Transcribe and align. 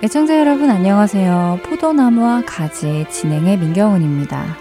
애청자 0.00 0.38
여러분 0.38 0.70
안녕하세요. 0.70 1.58
포도나무와 1.64 2.44
가지 2.46 3.04
진행의 3.10 3.58
민경훈입니다. 3.58 4.56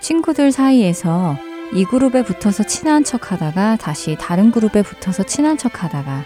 친구들 0.00 0.52
사이에서 0.52 1.36
이 1.74 1.84
그룹에 1.84 2.22
붙어서 2.22 2.62
친한 2.62 3.02
척 3.02 3.32
하다가 3.32 3.74
다시 3.74 4.16
다른 4.20 4.52
그룹에 4.52 4.82
붙어서 4.82 5.24
친한 5.24 5.58
척 5.58 5.82
하다가 5.82 6.22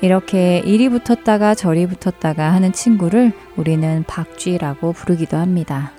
이렇게 0.00 0.58
이리 0.60 0.88
붙었다가 0.88 1.56
저리 1.56 1.88
붙었다가 1.88 2.52
하는 2.52 2.70
친구를 2.70 3.32
우리는 3.56 4.04
박쥐라고 4.06 4.92
부르기도 4.92 5.38
합니다. 5.38 5.90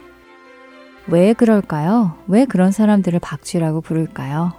왜 1.08 1.34
그럴까요? 1.34 2.18
왜 2.28 2.46
그런 2.46 2.72
사람들을 2.72 3.20
박쥐라고 3.20 3.82
부를까요? 3.82 4.54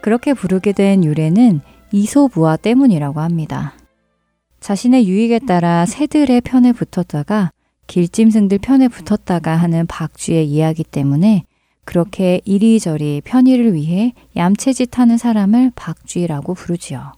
그렇게 0.00 0.34
부르게 0.34 0.72
된 0.72 1.04
유래는 1.04 1.60
이소부화 1.92 2.56
때문이라고 2.56 3.20
합니다. 3.20 3.74
자신의 4.60 5.08
유익에 5.08 5.40
따라 5.40 5.86
새들의 5.86 6.42
편에 6.42 6.72
붙었다가 6.72 7.50
길짐승들 7.86 8.58
편에 8.58 8.88
붙었다가 8.88 9.56
하는 9.56 9.86
박쥐의 9.86 10.46
이야기 10.48 10.84
때문에 10.84 11.44
그렇게 11.84 12.40
이리저리 12.44 13.22
편의를 13.24 13.74
위해 13.74 14.12
얌체짓 14.36 14.98
하는 14.98 15.18
사람을 15.18 15.72
박쥐라고 15.74 16.54
부르지요. 16.54 17.12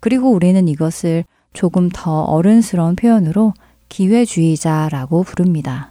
그리고 0.00 0.30
우리는 0.30 0.68
이것을 0.68 1.24
조금 1.52 1.88
더 1.92 2.22
어른스러운 2.24 2.96
표현으로 2.96 3.54
기회주의자라고 3.88 5.22
부릅니다. 5.22 5.90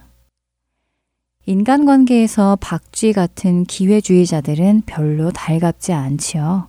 인간관계에서 1.46 2.58
박쥐 2.60 3.12
같은 3.12 3.64
기회주의자들은 3.64 4.82
별로 4.86 5.30
달갑지 5.32 5.92
않지요. 5.92 6.68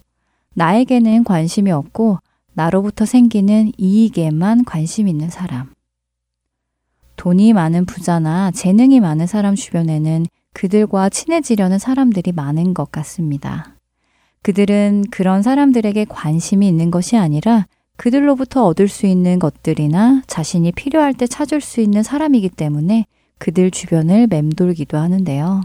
나에게는 0.55 1.23
관심이 1.23 1.71
없고 1.71 2.19
나로부터 2.53 3.05
생기는 3.05 3.71
이익에만 3.77 4.65
관심 4.65 5.07
있는 5.07 5.29
사람. 5.29 5.73
돈이 7.15 7.53
많은 7.53 7.85
부자나 7.85 8.51
재능이 8.51 8.99
많은 8.99 9.27
사람 9.27 9.55
주변에는 9.55 10.25
그들과 10.53 11.09
친해지려는 11.09 11.79
사람들이 11.79 12.31
많은 12.31 12.73
것 12.73 12.91
같습니다. 12.91 13.75
그들은 14.41 15.05
그런 15.11 15.43
사람들에게 15.43 16.05
관심이 16.05 16.67
있는 16.67 16.89
것이 16.89 17.15
아니라 17.15 17.67
그들로부터 17.95 18.65
얻을 18.65 18.87
수 18.87 19.05
있는 19.05 19.37
것들이나 19.37 20.23
자신이 20.25 20.71
필요할 20.71 21.13
때 21.13 21.27
찾을 21.27 21.61
수 21.61 21.79
있는 21.81 22.01
사람이기 22.01 22.49
때문에 22.49 23.05
그들 23.37 23.69
주변을 23.69 24.27
맴돌기도 24.27 24.97
하는데요. 24.97 25.61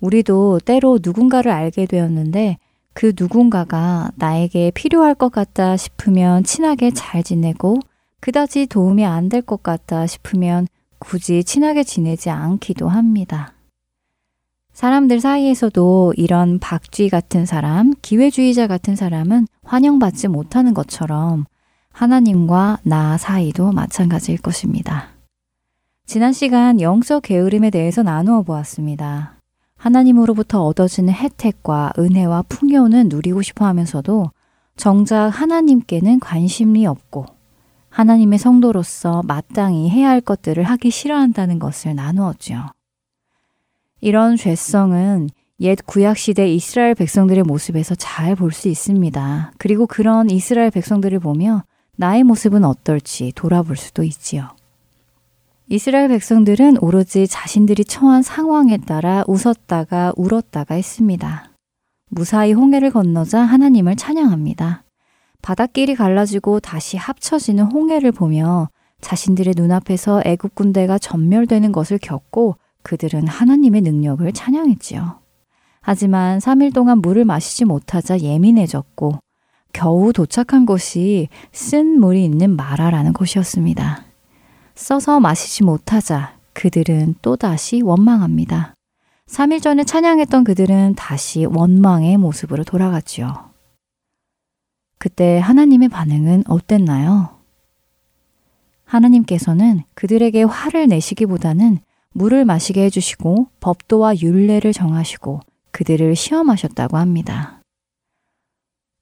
우리도 0.00 0.60
때로 0.64 0.98
누군가를 1.02 1.52
알게 1.52 1.86
되었는데 1.86 2.58
그 2.96 3.12
누군가가 3.14 4.10
나에게 4.14 4.70
필요할 4.70 5.14
것 5.14 5.30
같다 5.30 5.76
싶으면 5.76 6.44
친하게 6.44 6.90
잘 6.90 7.22
지내고 7.22 7.78
그다지 8.20 8.66
도움이 8.68 9.04
안 9.04 9.28
될 9.28 9.42
것 9.42 9.62
같다 9.62 10.06
싶으면 10.06 10.66
굳이 10.98 11.44
친하게 11.44 11.84
지내지 11.84 12.30
않기도 12.30 12.88
합니다. 12.88 13.52
사람들 14.72 15.20
사이에서도 15.20 16.14
이런 16.16 16.58
박쥐 16.58 17.10
같은 17.10 17.44
사람, 17.44 17.92
기회주의자 18.00 18.66
같은 18.66 18.96
사람은 18.96 19.46
환영받지 19.62 20.28
못하는 20.28 20.72
것처럼 20.72 21.44
하나님과 21.92 22.78
나 22.82 23.18
사이도 23.18 23.72
마찬가지일 23.72 24.38
것입니다. 24.38 25.08
지난 26.06 26.32
시간 26.32 26.80
영적 26.80 27.24
게으름에 27.24 27.68
대해서 27.68 28.02
나누어 28.02 28.42
보았습니다. 28.42 29.35
하나님으로부터 29.76 30.64
얻어지는 30.64 31.12
혜택과 31.12 31.92
은혜와 31.98 32.42
풍요는 32.48 33.08
누리고 33.08 33.42
싶어 33.42 33.66
하면서도 33.66 34.30
정작 34.76 35.28
하나님께는 35.28 36.20
관심이 36.20 36.86
없고 36.86 37.26
하나님의 37.90 38.38
성도로서 38.38 39.22
마땅히 39.24 39.88
해야 39.88 40.10
할 40.10 40.20
것들을 40.20 40.62
하기 40.62 40.90
싫어한다는 40.90 41.58
것을 41.58 41.94
나누었죠. 41.94 42.66
이런 44.00 44.36
죄성은 44.36 45.30
옛 45.60 45.78
구약시대 45.86 46.52
이스라엘 46.52 46.94
백성들의 46.94 47.44
모습에서 47.44 47.94
잘 47.94 48.34
볼 48.36 48.52
수 48.52 48.68
있습니다. 48.68 49.52
그리고 49.56 49.86
그런 49.86 50.28
이스라엘 50.28 50.70
백성들을 50.70 51.18
보며 51.20 51.64
나의 51.96 52.24
모습은 52.24 52.64
어떨지 52.64 53.32
돌아볼 53.34 53.76
수도 53.76 54.02
있지요. 54.02 54.50
이스라엘 55.68 56.06
백성들은 56.08 56.78
오로지 56.80 57.26
자신들이 57.26 57.84
처한 57.84 58.22
상황에 58.22 58.76
따라 58.76 59.24
웃었다가 59.26 60.12
울었다가 60.16 60.76
했습니다. 60.76 61.50
무사히 62.08 62.52
홍해를 62.52 62.92
건너자 62.92 63.40
하나님을 63.40 63.96
찬양합니다. 63.96 64.84
바닷길이 65.42 65.96
갈라지고 65.96 66.60
다시 66.60 66.96
합쳐지는 66.96 67.64
홍해를 67.64 68.12
보며 68.12 68.68
자신들의 69.00 69.54
눈앞에서 69.56 70.22
애국 70.24 70.54
군대가 70.54 70.98
전멸되는 70.98 71.72
것을 71.72 71.98
겪고 71.98 72.54
그들은 72.84 73.26
하나님의 73.26 73.80
능력을 73.80 74.30
찬양했지요. 74.32 75.18
하지만 75.80 76.38
3일 76.38 76.72
동안 76.72 76.98
물을 76.98 77.24
마시지 77.24 77.64
못하자 77.64 78.20
예민해졌고 78.20 79.18
겨우 79.72 80.12
도착한 80.12 80.64
곳이 80.64 81.28
쓴 81.50 81.98
물이 81.98 82.24
있는 82.24 82.54
마라라는 82.54 83.12
곳이었습니다. 83.12 84.05
써서 84.76 85.20
마시지 85.20 85.64
못하자 85.64 86.38
그들은 86.52 87.14
또다시 87.22 87.80
원망합니다. 87.82 88.74
3일 89.26 89.62
전에 89.62 89.84
찬양했던 89.84 90.44
그들은 90.44 90.94
다시 90.94 91.46
원망의 91.46 92.18
모습으로 92.18 92.62
돌아갔지요. 92.62 93.50
그때 94.98 95.38
하나님의 95.38 95.88
반응은 95.88 96.44
어땠나요? 96.46 97.36
하나님께서는 98.84 99.82
그들에게 99.94 100.44
화를 100.44 100.86
내시기보다는 100.88 101.78
물을 102.12 102.44
마시게 102.44 102.84
해주시고 102.84 103.48
법도와 103.60 104.18
윤례를 104.18 104.72
정하시고 104.72 105.40
그들을 105.72 106.14
시험하셨다고 106.14 106.96
합니다. 106.96 107.60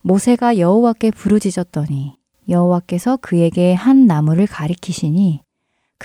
모세가 0.02 0.58
여호와께 0.58 1.10
부르짖었더니 1.10 2.16
여호와께서 2.48 3.18
그에게 3.18 3.74
한 3.74 4.06
나무를 4.06 4.46
가리키시니 4.46 5.44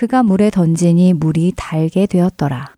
그가 0.00 0.22
물에 0.22 0.48
던지니 0.48 1.12
물이 1.12 1.52
달게 1.56 2.06
되었더라. 2.06 2.74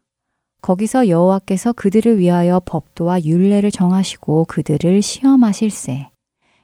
거기서 0.60 1.06
여호와께서 1.06 1.72
그들을 1.72 2.18
위하여 2.18 2.60
법도와 2.64 3.22
율례를 3.22 3.70
정하시고 3.70 4.46
그들을 4.46 5.00
시험하실세. 5.00 6.08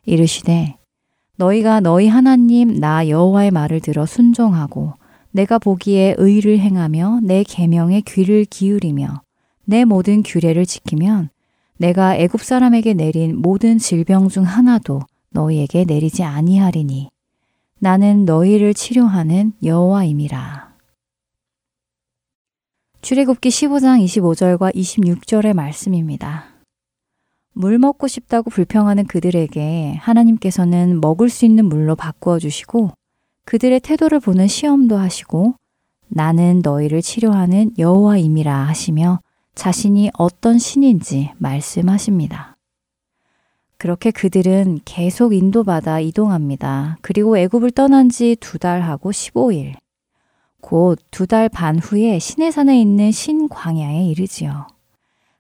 이르시되 0.05 0.75
너희가 1.37 1.79
너희 1.79 2.09
하나님 2.09 2.75
나 2.81 3.09
여호와의 3.09 3.53
말을 3.53 3.79
들어 3.79 4.05
순종하고 4.05 4.95
내가 5.31 5.61
보기에 5.61 6.17
의를 6.19 6.59
행하며 6.59 7.21
내 7.23 7.45
계명에 7.45 8.01
귀를 8.01 8.45
기울이며 8.45 9.23
내 9.65 9.85
모든 9.85 10.25
규례를 10.25 10.67
지키면 10.67 11.29
내가 11.77 12.17
애굽 12.17 12.43
사람에게 12.43 12.95
내린 12.95 13.37
모든 13.37 13.79
질병 13.79 14.29
중 14.29 14.43
하나도 14.43 15.03
너희에게 15.31 15.85
내리지 15.85 16.25
아니하리니 16.25 17.11
나는 17.81 18.25
너희를 18.25 18.75
치료하는 18.75 19.53
여호와임이라. 19.63 20.75
출애굽기 23.03 23.49
15장 23.49 24.05
25절과 24.05 24.75
26절의 24.75 25.55
말씀입니다. 25.55 26.47
물 27.53 27.79
먹고 27.79 28.09
싶다고 28.09 28.51
불평하는 28.51 29.07
그들에게 29.07 29.95
하나님께서는 29.95 31.01
먹을 31.01 31.29
수 31.29 31.45
있는 31.45 31.67
물로 31.67 31.95
바꾸어 31.95 32.41
주시고 32.41 32.91
그들의 33.45 33.79
태도를 33.79 34.19
보는 34.19 34.49
시험도 34.49 34.97
하시고 34.97 35.55
나는 36.09 36.63
너희를 36.65 37.01
치료하는 37.01 37.75
여호와임이라 37.79 38.53
하시며 38.53 39.21
자신이 39.55 40.11
어떤 40.19 40.59
신인지 40.59 41.31
말씀하십니다. 41.39 42.58
그렇게 43.79 44.11
그들은 44.11 44.81
계속 44.85 45.33
인도받아 45.33 46.01
이동합니다. 46.01 46.99
그리고 47.01 47.39
애굽을 47.39 47.71
떠난 47.71 48.09
지 48.09 48.37
두 48.41 48.59
달하고 48.59 49.13
15일. 49.13 49.75
곧 50.61 50.99
두 51.13 51.27
달 51.27 51.49
반 51.49 51.79
후에 51.79 52.19
시내산에 52.19 52.81
있는 52.81 53.13
신광야에 53.13 54.05
이르지요. 54.07 54.67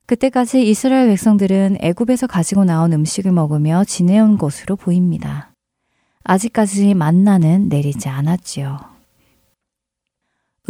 그때까지 0.06 0.66
이스라엘 0.68 1.08
백성들은 1.08 1.78
애굽에서 1.80 2.28
가지고 2.28 2.64
나온 2.64 2.92
음식을 2.92 3.32
먹으며 3.32 3.84
지내온 3.84 4.38
것으로 4.38 4.76
보입니다. 4.76 5.52
아직까지 6.22 6.94
만나는 6.94 7.68
내리지 7.68 8.08
않았지요. 8.08 8.78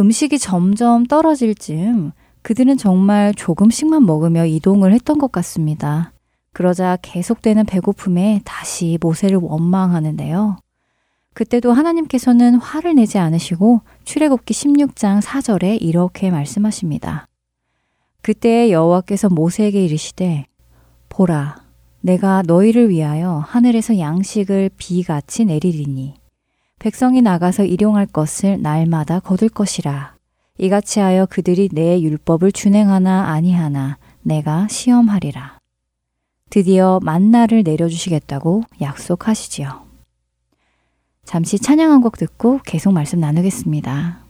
음식이 0.01 0.39
점점 0.39 1.05
떨어질 1.05 1.53
즈음 1.55 2.11
그들은 2.41 2.77
정말 2.77 3.33
조금씩만 3.35 4.05
먹으며 4.05 4.45
이동을 4.45 4.91
했던 4.93 5.19
것 5.19 5.31
같습니다. 5.31 6.13
그러자 6.53 6.97
계속되는 7.01 7.65
배고픔에 7.65 8.41
다시 8.43 8.97
모세를 9.01 9.37
원망하는데요. 9.37 10.57
그때도 11.33 11.71
하나님께서는 11.71 12.55
화를 12.55 12.95
내지 12.95 13.17
않으시고 13.17 13.81
출애굽기 14.03 14.53
16장 14.53 15.21
4절에 15.21 15.77
이렇게 15.81 16.31
말씀하십니다. 16.31 17.27
그때 18.21 18.71
여호와께서 18.71 19.29
모세에게 19.29 19.83
이르시되 19.85 20.45
보라 21.07 21.63
내가 22.01 22.43
너희를 22.45 22.89
위하여 22.89 23.43
하늘에서 23.47 23.97
양식을 23.97 24.71
비같이 24.77 25.45
내리리니 25.45 26.15
백성이 26.79 27.21
나가서 27.21 27.65
일용할 27.65 28.05
것을 28.05 28.61
날마다 28.61 29.19
거둘 29.19 29.49
것이라 29.49 30.15
이같이 30.57 30.99
하여 30.99 31.25
그들이 31.25 31.69
내 31.71 32.01
율법을 32.01 32.51
준행하나 32.51 33.29
아니하나 33.29 33.97
내가 34.21 34.67
시험하리라 34.69 35.58
드디어 36.49 36.99
만나를 37.03 37.63
내려주시겠다고 37.63 38.63
약속하시지요. 38.81 39.87
잠시 41.25 41.59
찬양 41.59 41.91
한 41.91 42.01
곡 42.01 42.17
듣고 42.17 42.59
계속 42.65 42.91
말씀 42.91 43.19
나누겠습니다. 43.19 44.28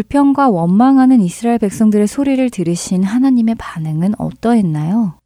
불평과 0.00 0.48
원망하는 0.48 1.20
이스라엘 1.20 1.58
백성들의 1.58 2.06
소리를 2.06 2.48
들으신 2.48 3.04
하나님의 3.04 3.56
반응은 3.56 4.14
어떠했나요? 4.16 5.18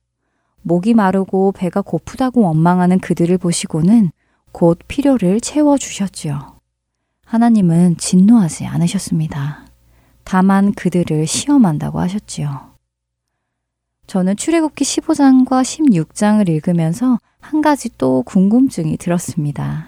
목이 0.62 0.94
마르고 0.94 1.52
배가 1.52 1.80
고프다고 1.80 2.40
원망하는 2.40 2.98
그들을 2.98 3.38
보시고는 3.38 4.10
곧 4.50 4.80
필요를 4.88 5.40
채워주셨지요. 5.40 6.58
하나님은 7.24 7.98
진노하지 7.98 8.66
않으셨습니다. 8.66 9.64
다만 10.24 10.72
그들을 10.72 11.24
시험한다고 11.24 12.00
하셨지요. 12.00 12.72
저는 14.08 14.36
출애굽기 14.36 14.84
15장과 14.84 15.62
16장을 15.62 16.48
읽으면서 16.48 17.20
한 17.40 17.60
가지 17.60 17.90
또 17.96 18.24
궁금증이 18.24 18.96
들었습니다. 18.96 19.86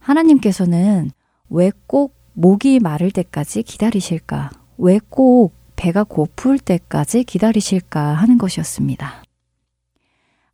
하나님께서는 0.00 1.12
왜 1.48 1.70
꼭 1.86 2.23
목이 2.34 2.80
마를 2.80 3.10
때까지 3.10 3.62
기다리실까? 3.62 4.50
왜 4.78 4.98
꼭 5.08 5.54
배가 5.76 6.04
고플 6.04 6.58
때까지 6.58 7.24
기다리실까 7.24 8.00
하는 8.14 8.38
것이었습니다. 8.38 9.22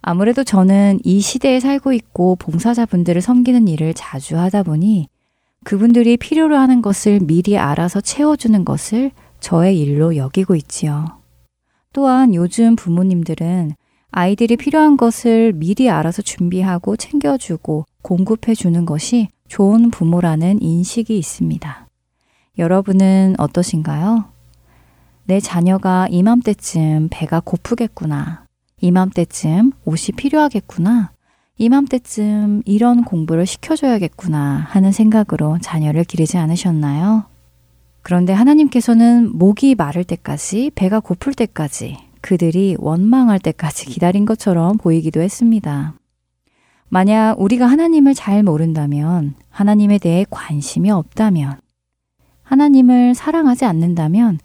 아무래도 0.02 0.44
저는 0.44 0.98
이 1.04 1.20
시대에 1.20 1.60
살고 1.60 1.92
있고 1.92 2.36
봉사자분들을 2.36 3.20
섬기는 3.20 3.68
일을 3.68 3.92
자주 3.94 4.38
하다 4.38 4.62
보니 4.62 5.08
그분들이 5.64 6.16
필요로 6.16 6.56
하는 6.56 6.80
것을 6.80 7.20
미리 7.20 7.58
알아서 7.58 8.00
채워주는 8.00 8.64
것을 8.64 9.10
저의 9.40 9.78
일로 9.78 10.16
여기고 10.16 10.54
있지요. 10.56 11.06
또한 11.92 12.34
요즘 12.34 12.76
부모님들은 12.76 13.72
아이들이 14.10 14.56
필요한 14.56 14.96
것을 14.96 15.52
미리 15.52 15.90
알아서 15.90 16.22
준비하고 16.22 16.96
챙겨주고 16.96 17.84
공급해 18.02 18.54
주는 18.54 18.86
것이 18.86 19.28
좋은 19.50 19.90
부모라는 19.90 20.62
인식이 20.62 21.18
있습니다. 21.18 21.88
여러분은 22.58 23.34
어떠신가요? 23.36 24.26
내 25.24 25.40
자녀가 25.40 26.06
이맘때쯤 26.08 27.08
배가 27.10 27.40
고프겠구나. 27.40 28.44
이맘때쯤 28.80 29.72
옷이 29.84 30.14
필요하겠구나. 30.16 31.10
이맘때쯤 31.58 32.62
이런 32.64 33.02
공부를 33.02 33.44
시켜줘야겠구나 33.44 34.66
하는 34.68 34.92
생각으로 34.92 35.58
자녀를 35.60 36.04
기르지 36.04 36.38
않으셨나요? 36.38 37.24
그런데 38.02 38.32
하나님께서는 38.32 39.36
목이 39.36 39.74
마를 39.74 40.04
때까지, 40.04 40.70
배가 40.76 41.00
고플 41.00 41.34
때까지, 41.34 41.98
그들이 42.20 42.76
원망할 42.78 43.40
때까지 43.40 43.86
기다린 43.86 44.26
것처럼 44.26 44.78
보이기도 44.78 45.20
했습니다. 45.20 45.94
만약 46.92 47.40
우리가 47.40 47.66
하나님을 47.66 48.14
잘 48.14 48.42
모른다면, 48.42 49.34
하나님에 49.48 49.98
대해 49.98 50.26
관심이 50.28 50.90
없다면, 50.90 51.60
하나님을 52.42 53.14
사랑하지 53.14 53.64
않는다면, 53.64 54.40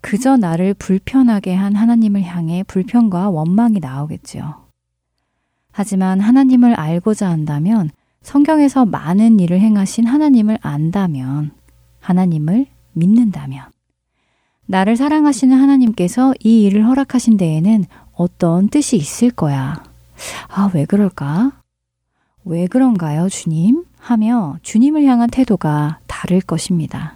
그저 0.00 0.36
나를 0.36 0.74
불편하게 0.74 1.54
한 1.54 1.76
하나님을 1.76 2.22
향해 2.22 2.64
불편과 2.64 3.30
원망이 3.30 3.78
나오겠지요. 3.78 4.66
하지만 5.70 6.18
하나님을 6.18 6.74
알고자 6.74 7.30
한다면, 7.30 7.90
성경에서 8.22 8.84
많은 8.84 9.38
일을 9.38 9.60
행하신 9.60 10.04
하나님을 10.04 10.58
안다면, 10.60 11.52
하나님을 12.00 12.66
믿는다면, 12.94 13.66
나를 14.66 14.96
사랑하시는 14.96 15.56
하나님께서 15.56 16.34
이 16.40 16.64
일을 16.64 16.84
허락하신 16.88 17.36
데에는 17.36 17.84
어떤 18.14 18.68
뜻이 18.68 18.96
있을 18.96 19.30
거야. 19.30 19.84
아, 20.48 20.70
왜 20.74 20.84
그럴까? 20.84 21.57
왜 22.48 22.66
그런가요, 22.66 23.28
주님? 23.28 23.84
하며 23.98 24.56
주님을 24.62 25.04
향한 25.04 25.28
태도가 25.28 25.98
다를 26.06 26.40
것입니다. 26.40 27.14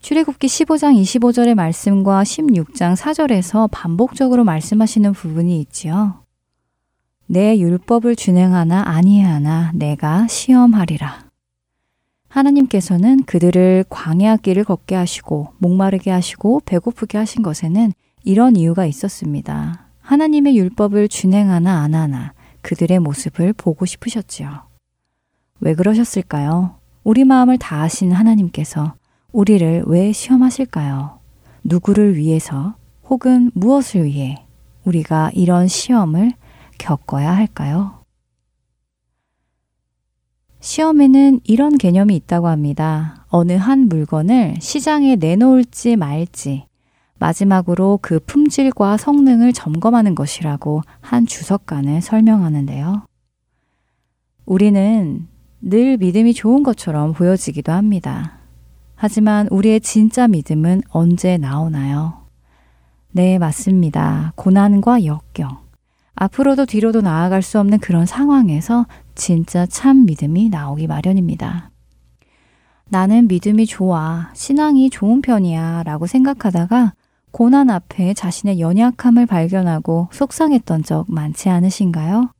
출애굽기 0.00 0.48
15장 0.48 1.00
25절의 1.00 1.54
말씀과 1.54 2.24
16장 2.24 2.96
4절에서 2.96 3.68
반복적으로 3.70 4.42
말씀하시는 4.42 5.12
부분이 5.12 5.60
있지요. 5.60 6.24
내 7.26 7.56
율법을 7.56 8.16
준행하나 8.16 8.82
아니하나 8.84 9.70
내가 9.76 10.26
시험하리라. 10.26 11.26
하나님께서는 12.26 13.22
그들을 13.26 13.84
광야 13.88 14.38
길을 14.38 14.64
걷게 14.64 14.96
하시고 14.96 15.52
목마르게 15.58 16.10
하시고 16.10 16.62
배고프게 16.64 17.16
하신 17.16 17.44
것에는 17.44 17.92
이런 18.24 18.56
이유가 18.56 18.86
있었습니다. 18.86 19.86
하나님의 20.00 20.56
율법을 20.58 21.06
준행하나 21.06 21.82
안 21.82 21.94
하나 21.94 22.32
그들의 22.62 22.98
모습을 22.98 23.52
보고 23.52 23.86
싶으셨지요. 23.86 24.62
왜 25.60 25.74
그러셨을까요? 25.74 26.76
우리 27.04 27.24
마음을 27.24 27.58
다 27.58 27.82
아신 27.82 28.12
하나님께서 28.12 28.94
우리를 29.32 29.84
왜 29.86 30.12
시험하실까요? 30.12 31.18
누구를 31.64 32.16
위해서 32.16 32.74
혹은 33.08 33.50
무엇을 33.54 34.04
위해 34.04 34.46
우리가 34.84 35.30
이런 35.34 35.68
시험을 35.68 36.32
겪어야 36.78 37.34
할까요? 37.34 38.00
시험에는 40.60 41.40
이런 41.44 41.78
개념이 41.78 42.14
있다고 42.16 42.48
합니다. 42.48 43.26
어느 43.28 43.52
한 43.52 43.88
물건을 43.88 44.56
시장에 44.60 45.16
내놓을지 45.16 45.96
말지, 45.96 46.66
마지막으로 47.20 47.98
그 48.02 48.18
품질과 48.18 48.96
성능을 48.96 49.52
점검하는 49.52 50.14
것이라고 50.14 50.82
한 51.00 51.26
주석가는 51.26 52.00
설명하는데요. 52.00 53.02
우리는 54.46 55.28
늘 55.60 55.98
믿음이 55.98 56.32
좋은 56.32 56.62
것처럼 56.62 57.12
보여지기도 57.12 57.72
합니다. 57.72 58.38
하지만 58.96 59.46
우리의 59.50 59.80
진짜 59.80 60.26
믿음은 60.26 60.80
언제 60.88 61.36
나오나요? 61.36 62.26
네, 63.12 63.38
맞습니다. 63.38 64.32
고난과 64.36 65.04
역경. 65.04 65.58
앞으로도 66.14 66.66
뒤로도 66.66 67.02
나아갈 67.02 67.42
수 67.42 67.58
없는 67.60 67.78
그런 67.78 68.06
상황에서 68.06 68.86
진짜 69.14 69.66
참 69.66 70.06
믿음이 70.06 70.48
나오기 70.48 70.86
마련입니다. 70.86 71.70
나는 72.88 73.28
믿음이 73.28 73.66
좋아, 73.66 74.30
신앙이 74.34 74.90
좋은 74.90 75.20
편이야 75.20 75.82
라고 75.84 76.06
생각하다가 76.06 76.94
고난 77.32 77.70
앞에 77.70 78.14
자신의 78.14 78.60
연약함을 78.60 79.26
발견하고 79.26 80.08
속상했던 80.12 80.82
적 80.82 81.04
많지 81.08 81.48
않으신가요? 81.48 82.32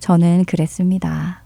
저는 0.00 0.44
그랬습니다. 0.44 1.44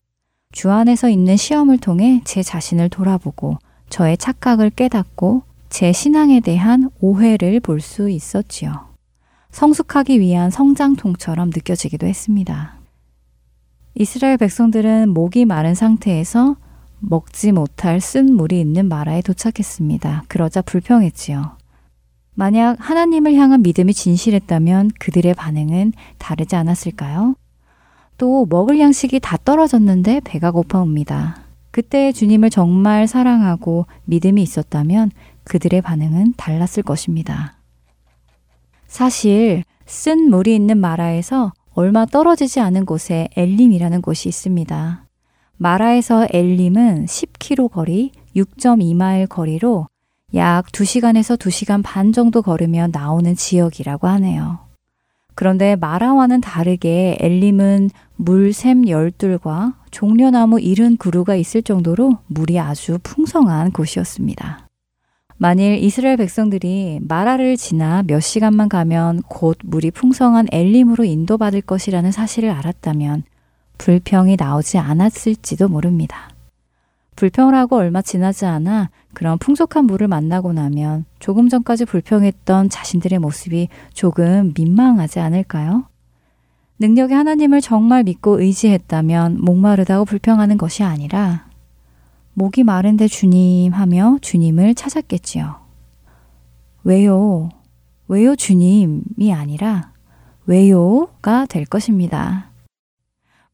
주 0.52 0.71
안에서 0.71 1.09
있는 1.11 1.37
시험을 1.37 1.78
통해 1.78 2.23
제 2.25 2.42
자신을 2.42 2.88
돌아보고 2.88 3.59
저의 3.90 4.16
착각을 4.16 4.71
깨닫고 4.71 5.42
제 5.68 5.92
신앙에 5.92 6.40
대한 6.40 6.90
오해를 7.00 7.61
볼 7.61 7.80
수 7.80 8.09
있었지요. 8.09 8.88
성숙하기 9.50 10.21
위한 10.21 10.50
성장통처럼 10.50 11.50
느껴지기도 11.50 12.07
했습니다. 12.07 12.78
이스라엘 13.95 14.37
백성들은 14.38 15.11
목이 15.11 15.45
마른 15.45 15.75
상태에서 15.75 16.57
먹지 17.00 17.52
못할 17.52 18.00
쓴 18.00 18.35
물이 18.35 18.59
있는 18.61 18.88
마라에 18.88 19.21
도착했습니다. 19.23 20.25
그러자 20.28 20.62
불평했지요. 20.62 21.58
만약 22.38 22.76
하나님을 22.78 23.35
향한 23.35 23.62
믿음이 23.62 23.92
진실했다면 23.92 24.92
그들의 25.00 25.35
반응은 25.35 25.92
다르지 26.18 26.54
않았을까요? 26.54 27.35
또 28.16 28.47
먹을 28.49 28.78
양식이 28.78 29.18
다 29.18 29.37
떨어졌는데 29.45 30.21
배가 30.21 30.52
고파옵니다. 30.52 31.42
그때 31.73 32.12
주님을 32.12 32.50
정말 32.50 33.09
사랑하고 33.09 33.87
믿음이 34.04 34.40
있었다면 34.40 35.11
그들의 35.42 35.83
반응은 35.83 36.35
달랐을 36.37 36.85
것입니다. 36.85 37.57
사실 38.87 39.64
쓴 39.87 40.30
물이 40.30 40.54
있는 40.54 40.78
마라에서 40.78 41.52
얼마 41.75 42.07
떨어지지 42.07 42.61
않은 42.61 42.87
곳에 42.87 43.26
엘림이라는 43.35 44.00
곳이 44.00 44.28
있습니다. 44.28 45.04
마라에서 45.57 46.28
엘림은 46.33 47.07
10km 47.07 47.73
거리, 47.73 48.12
6.2마일 48.37 49.28
거리로 49.28 49.88
약 50.35 50.66
2시간에서 50.66 51.38
2시간 51.38 51.82
반 51.82 52.12
정도 52.12 52.42
걸으면 52.42 52.90
나오는 52.92 53.35
지역이라고 53.35 54.08
하네요. 54.08 54.58
그런데 55.35 55.76
마라와는 55.76 56.40
다르게 56.40 57.16
엘림은 57.20 57.90
물샘 58.16 58.88
열둘과 58.88 59.75
종려나무 59.90 60.61
이른 60.61 60.97
그루가 60.97 61.37
있을 61.37 61.62
정도로 61.62 62.18
물이 62.26 62.58
아주 62.58 62.99
풍성한 63.02 63.70
곳이었습니다. 63.70 64.66
만일 65.37 65.78
이스라엘 65.78 66.16
백성들이 66.16 66.99
마라를 67.02 67.56
지나 67.56 68.02
몇 68.02 68.18
시간만 68.18 68.68
가면 68.68 69.23
곧 69.28 69.56
물이 69.62 69.92
풍성한 69.92 70.49
엘림으로 70.50 71.04
인도받을 71.04 71.62
것이라는 71.62 72.11
사실을 72.11 72.50
알았다면 72.50 73.23
불평이 73.78 74.37
나오지 74.37 74.78
않았을지도 74.78 75.68
모릅니다. 75.68 76.30
불평을 77.14 77.54
하고 77.54 77.76
얼마 77.76 78.02
지나지 78.02 78.44
않아 78.44 78.90
그런 79.15 79.38
풍족한 79.38 79.87
물을 79.87 80.07
만나고 80.09 80.53
나면 80.53 81.05
조금 81.19 81.49
전까지 81.49 81.87
불평했던 81.87 82.69
자신들의 82.69 83.19
모습이 83.19 83.69
조금 83.93 84.53
민망하지 84.57 85.21
않을까요? 85.21 85.87
능력의 86.79 87.17
하나님을 87.17 87.61
정말 87.61 88.05
믿고 88.05 88.41
의지했다면 88.41 89.41
목마르다고 89.41 90.05
불평하는 90.05 90.59
것이 90.59 90.85
아니라 90.85 91.49
목이 92.35 92.62
마른데 92.62 93.09
주님 93.09 93.73
하며 93.73 94.19
주님을 94.23 94.77
찾았겠지요. 94.77 95.57
왜요? 96.85 97.49
왜요 98.07 98.37
주님이 98.37 99.33
아니라 99.35 99.93
왜요가 100.47 101.47
될 101.47 101.65
것입니다. 101.65 102.50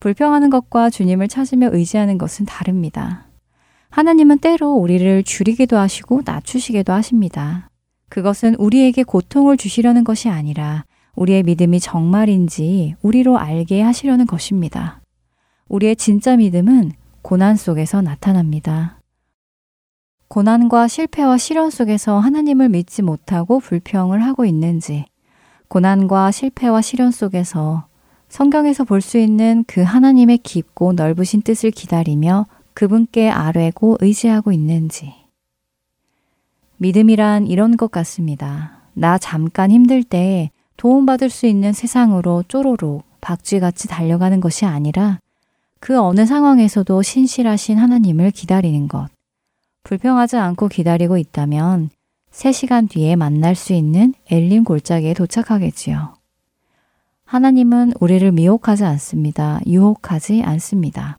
불평하는 0.00 0.50
것과 0.50 0.90
주님을 0.90 1.28
찾으며 1.28 1.70
의지하는 1.72 2.18
것은 2.18 2.44
다릅니다. 2.44 3.24
하나님은 3.94 4.38
때로 4.38 4.72
우리를 4.72 5.22
줄이기도 5.22 5.78
하시고 5.78 6.22
낮추시기도 6.24 6.92
하십니다. 6.92 7.70
그것은 8.08 8.56
우리에게 8.56 9.04
고통을 9.04 9.56
주시려는 9.56 10.02
것이 10.02 10.28
아니라 10.28 10.84
우리의 11.14 11.44
믿음이 11.44 11.78
정말인지 11.78 12.96
우리로 13.02 13.38
알게 13.38 13.82
하시려는 13.82 14.26
것입니다. 14.26 15.00
우리의 15.68 15.94
진짜 15.94 16.36
믿음은 16.36 16.90
고난 17.22 17.54
속에서 17.54 18.02
나타납니다. 18.02 18.98
고난과 20.26 20.88
실패와 20.88 21.38
시련 21.38 21.70
속에서 21.70 22.18
하나님을 22.18 22.70
믿지 22.70 23.00
못하고 23.00 23.60
불평을 23.60 24.24
하고 24.24 24.44
있는지, 24.44 25.04
고난과 25.68 26.32
실패와 26.32 26.82
시련 26.82 27.12
속에서 27.12 27.86
성경에서 28.28 28.82
볼 28.82 29.00
수 29.00 29.18
있는 29.18 29.62
그 29.68 29.82
하나님의 29.82 30.38
깊고 30.38 30.94
넓으신 30.94 31.42
뜻을 31.42 31.70
기다리며 31.70 32.46
그분께 32.74 33.30
아뢰고 33.30 33.98
의지하고 34.00 34.52
있는지. 34.52 35.14
믿음이란 36.76 37.46
이런 37.46 37.76
것 37.76 37.90
같습니다. 37.90 38.82
나 38.94 39.16
잠깐 39.16 39.70
힘들 39.70 40.02
때 40.02 40.50
도움받을 40.76 41.30
수 41.30 41.46
있는 41.46 41.72
세상으로 41.72 42.44
쪼로록 42.48 43.04
박쥐같이 43.20 43.88
달려가는 43.88 44.40
것이 44.40 44.66
아니라 44.66 45.18
그 45.80 45.98
어느 46.00 46.26
상황에서도 46.26 47.02
신실하신 47.02 47.78
하나님을 47.78 48.30
기다리는 48.32 48.88
것. 48.88 49.08
불평하지 49.84 50.36
않고 50.36 50.68
기다리고 50.68 51.16
있다면 51.16 51.90
3시간 52.32 52.90
뒤에 52.90 53.16
만날 53.16 53.54
수 53.54 53.72
있는 53.72 54.14
엘림 54.30 54.64
골짜기에 54.64 55.14
도착하겠지요. 55.14 56.14
하나님은 57.24 57.92
우리를 58.00 58.32
미혹하지 58.32 58.84
않습니다. 58.84 59.60
유혹하지 59.66 60.42
않습니다. 60.42 61.18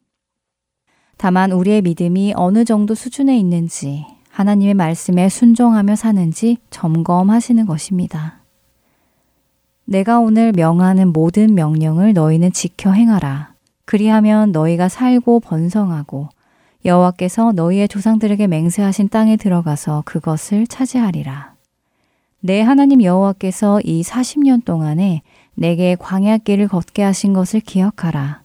다만 1.17 1.51
우리의 1.51 1.81
믿음이 1.81 2.33
어느 2.35 2.65
정도 2.65 2.93
수준에 2.93 3.37
있는지 3.37 4.05
하나님의 4.29 4.73
말씀에 4.73 5.29
순종하며 5.29 5.95
사는지 5.95 6.57
점검하시는 6.69 7.65
것입니다. 7.65 8.39
내가 9.85 10.19
오늘 10.19 10.51
명하는 10.51 11.13
모든 11.13 11.55
명령을 11.55 12.13
너희는 12.13 12.51
지켜 12.51 12.91
행하라. 12.91 13.53
그리하면 13.85 14.51
너희가 14.51 14.89
살고 14.89 15.39
번성하고 15.39 16.29
여호와께서 16.83 17.53
너희의 17.53 17.87
조상들에게 17.87 18.47
맹세하신 18.47 19.09
땅에 19.09 19.37
들어가서 19.37 20.03
그것을 20.05 20.67
차지하리라. 20.67 21.53
내 22.41 22.61
하나님 22.61 23.01
여호와께서 23.01 23.81
이 23.81 24.03
40년 24.03 24.65
동안에 24.65 25.21
내게 25.55 25.95
광야 25.95 26.37
길을 26.39 26.67
걷게 26.67 27.01
하신 27.01 27.33
것을 27.33 27.59
기억하라. 27.59 28.44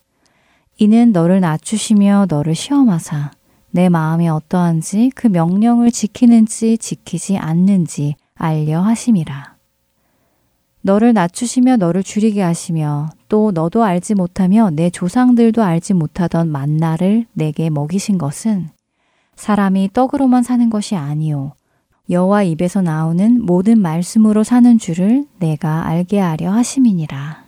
이는 0.82 1.12
너를 1.12 1.40
낮추시며 1.40 2.24
너를 2.30 2.54
시험하사 2.54 3.32
내 3.70 3.90
마음이 3.90 4.30
어떠한지 4.30 5.12
그 5.14 5.26
명령을 5.26 5.90
지키는지 5.90 6.78
지키지 6.78 7.36
않는지 7.36 8.16
알려 8.34 8.80
하심이라. 8.80 9.56
너를 10.80 11.12
낮추시며 11.12 11.76
너를 11.76 12.02
줄이게 12.02 12.40
하시며 12.40 13.10
또 13.28 13.50
너도 13.52 13.84
알지 13.84 14.14
못하며 14.14 14.70
내 14.70 14.88
조상들도 14.88 15.62
알지 15.62 15.92
못하던 15.92 16.48
만나를 16.48 17.26
내게 17.34 17.68
먹이신 17.68 18.16
것은 18.16 18.70
사람이 19.36 19.90
떡으로만 19.92 20.42
사는 20.42 20.70
것이 20.70 20.96
아니요 20.96 21.52
여호와 22.08 22.44
입에서 22.44 22.80
나오는 22.80 23.44
모든 23.44 23.82
말씀으로 23.82 24.44
사는 24.44 24.78
줄을 24.78 25.26
내가 25.40 25.86
알게 25.86 26.18
하려 26.18 26.50
하심이니라. 26.52 27.39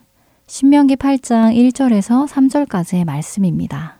신명기 0.53 0.97
8장 0.97 1.57
1절에서 1.57 2.29
3절까지의 2.29 3.07
말씀입니다. 3.07 3.97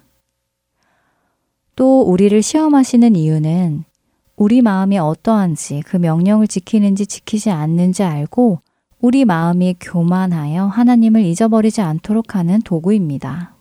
또 1.77 2.03
우리를 2.03 2.43
시험하시는 2.43 3.17
이유는 3.17 3.85
우리 4.37 4.61
마음이 4.61 4.99
어떠한지 4.99 5.83
그 5.87 5.97
명령을 5.97 6.47
지키는지 6.47 7.07
지키지 7.07 7.49
않는지 7.51 8.03
알고 8.03 8.61
우리 9.01 9.25
마음이 9.25 9.77
교만하여 9.81 10.67
하나님을 10.67 11.23
잊어버리지 11.23 11.81
않도록 11.81 12.37
하는 12.37 12.61
도구입니다. 12.61 13.55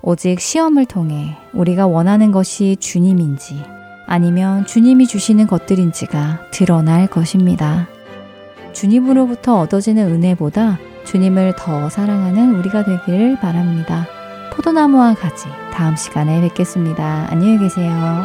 오직 0.00 0.40
시험을 0.40 0.86
통해 0.86 1.36
우리가 1.52 1.86
원하는 1.86 2.32
것이 2.32 2.78
주님인지 2.80 3.62
아니면 4.06 4.64
주님이 4.64 5.06
주시는 5.06 5.46
것들인지가 5.46 6.48
드러날 6.50 7.08
것입니다. 7.08 7.88
주님으로부터 8.72 9.58
얻어지는 9.58 10.10
은혜보다 10.10 10.78
주님을 11.04 11.54
더 11.56 11.88
사랑하는 11.88 12.54
우리가 12.56 12.84
되기를 12.84 13.38
바랍니다. 13.40 14.06
포도나무와 14.52 15.14
가지 15.14 15.46
다음 15.72 15.96
시간에 15.96 16.40
뵙겠습니다. 16.40 17.26
안녕히 17.30 17.58
계세요. 17.58 18.24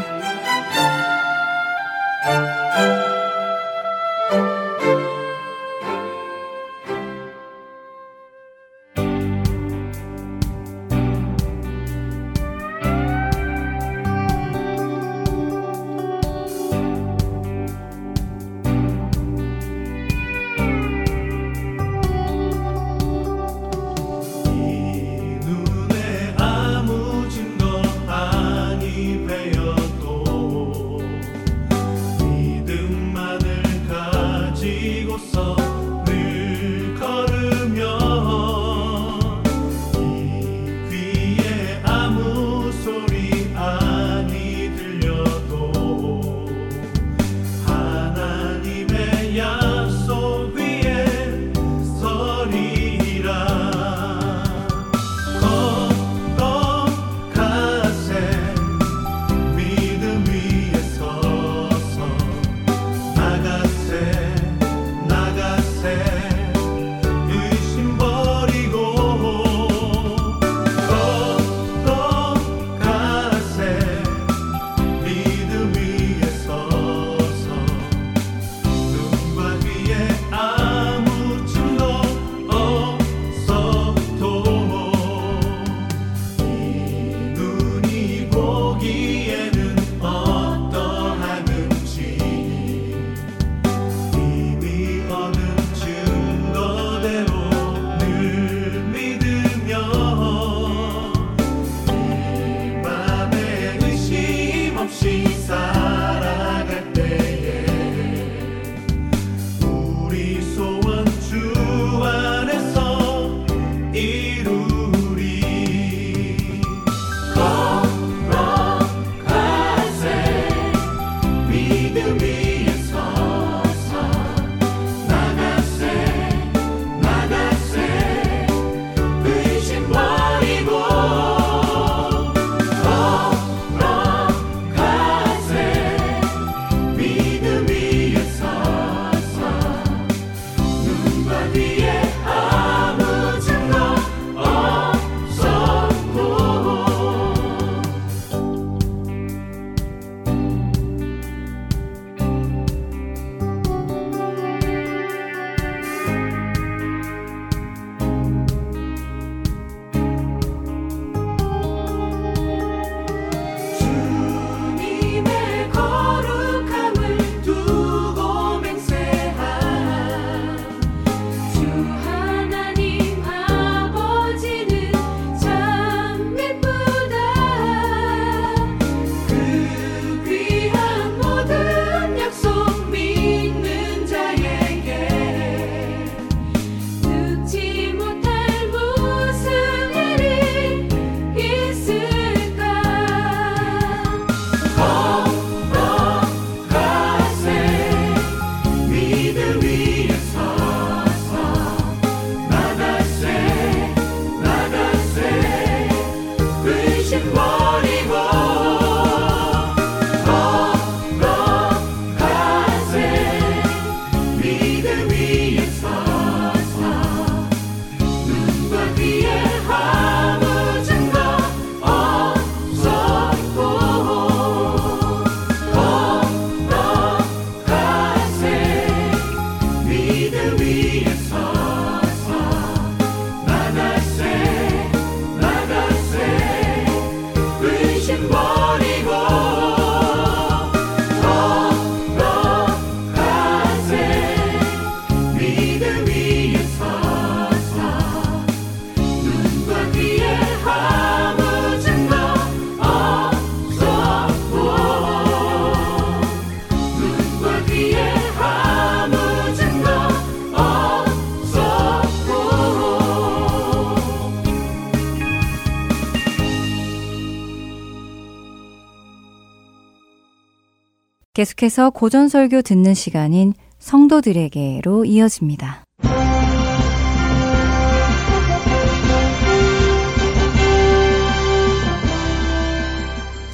계속해서 271.38 271.91
고전 271.91 272.30
설교 272.30 272.63
듣는 272.63 272.95
시간인 272.95 273.54
성도들에게로 273.78 275.06
이어집니다. 275.06 275.84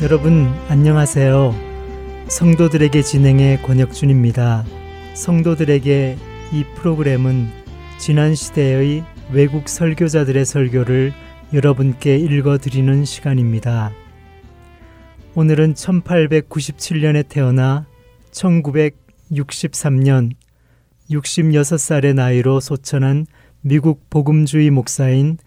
여러분 0.02 0.54
안녕하세요. 0.70 1.54
성도들에게 2.30 3.02
진행의 3.02 3.62
권혁준입니다. 3.64 4.64
성도들에게 5.14 6.18
이 6.54 6.64
프로그램은 6.76 7.50
지난 7.98 8.34
시대의 8.34 9.04
외국 9.34 9.68
설교자들의 9.68 10.46
설교를 10.46 11.12
여러분께 11.52 12.16
읽어 12.16 12.60
드리는 12.60 13.04
시간입니다. 13.04 13.92
오늘은 15.36 15.74
1897년에 15.74 17.28
태어나 17.28 17.88
1963년 18.34 20.30
66살의 21.10 22.14
나이로 22.14 22.60
소천한 22.60 23.26
미국 23.62 24.12
복음주의 24.12 24.70
목사인 24.70 25.40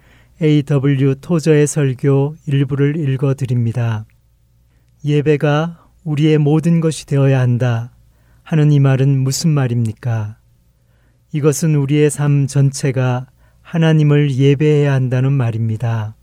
A.W. 0.42 1.14
토저의 1.20 1.68
설교 1.68 2.34
일부를 2.46 2.96
읽어 2.96 3.34
드립니다. 3.34 4.06
예배가 5.04 5.86
우리의 6.02 6.38
모든 6.38 6.80
것이 6.80 7.06
되어야 7.06 7.38
한다 7.38 7.92
하는 8.42 8.72
이 8.72 8.80
말은 8.80 9.22
무슨 9.22 9.50
말입니까? 9.50 10.36
이것은 11.30 11.76
우리의 11.76 12.10
삶 12.10 12.48
전체가 12.48 13.28
하나님을 13.62 14.34
예배해야 14.34 14.92
한다는 14.92 15.32
말입니다. 15.32 16.15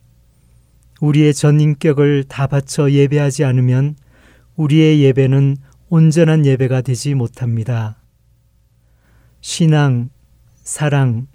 우리의 1.03 1.33
전 1.33 1.59
인격을 1.59 2.23
다 2.29 2.47
바쳐 2.47 2.89
예배하지 2.89 3.43
않으면 3.43 3.95
우리의 4.55 5.01
예배는 5.01 5.57
온전한 5.89 6.45
예배가 6.45 6.79
되지 6.79 7.13
못합니다. 7.13 7.97
신앙, 9.41 10.09
사랑, 10.63 11.27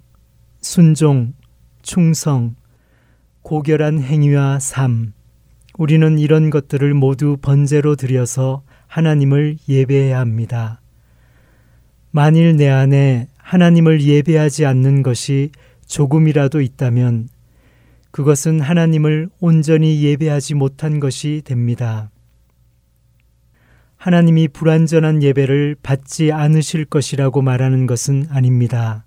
순종, 0.62 1.34
충성, 1.82 2.54
고결한 3.42 4.00
행위와 4.00 4.58
삶, 4.58 5.12
우리는 5.76 6.18
이런 6.18 6.48
것들을 6.48 6.94
모두 6.94 7.36
번제로 7.36 7.94
드려서 7.94 8.62
하나님을 8.86 9.58
예배해야 9.68 10.18
합니다. 10.18 10.80
만일 12.10 12.56
내 12.56 12.70
안에 12.70 13.28
하나님을 13.36 14.00
예배하지 14.00 14.64
않는 14.64 15.02
것이 15.02 15.50
조금이라도 15.86 16.62
있다면 16.62 17.28
그것은 18.10 18.60
하나님을 18.60 19.28
온전히 19.40 20.02
예배하지 20.02 20.54
못한 20.54 21.00
것이 21.00 21.42
됩니다. 21.44 22.10
하나님이 23.96 24.48
불완전한 24.48 25.22
예배를 25.22 25.76
받지 25.82 26.32
않으실 26.32 26.84
것이라고 26.84 27.42
말하는 27.42 27.86
것은 27.86 28.26
아닙니다. 28.30 29.04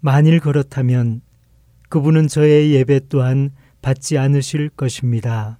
만일 0.00 0.40
그렇다면 0.40 1.20
그분은 1.88 2.26
저의 2.26 2.72
예배 2.72 3.02
또한 3.08 3.50
받지 3.82 4.18
않으실 4.18 4.70
것입니다. 4.70 5.58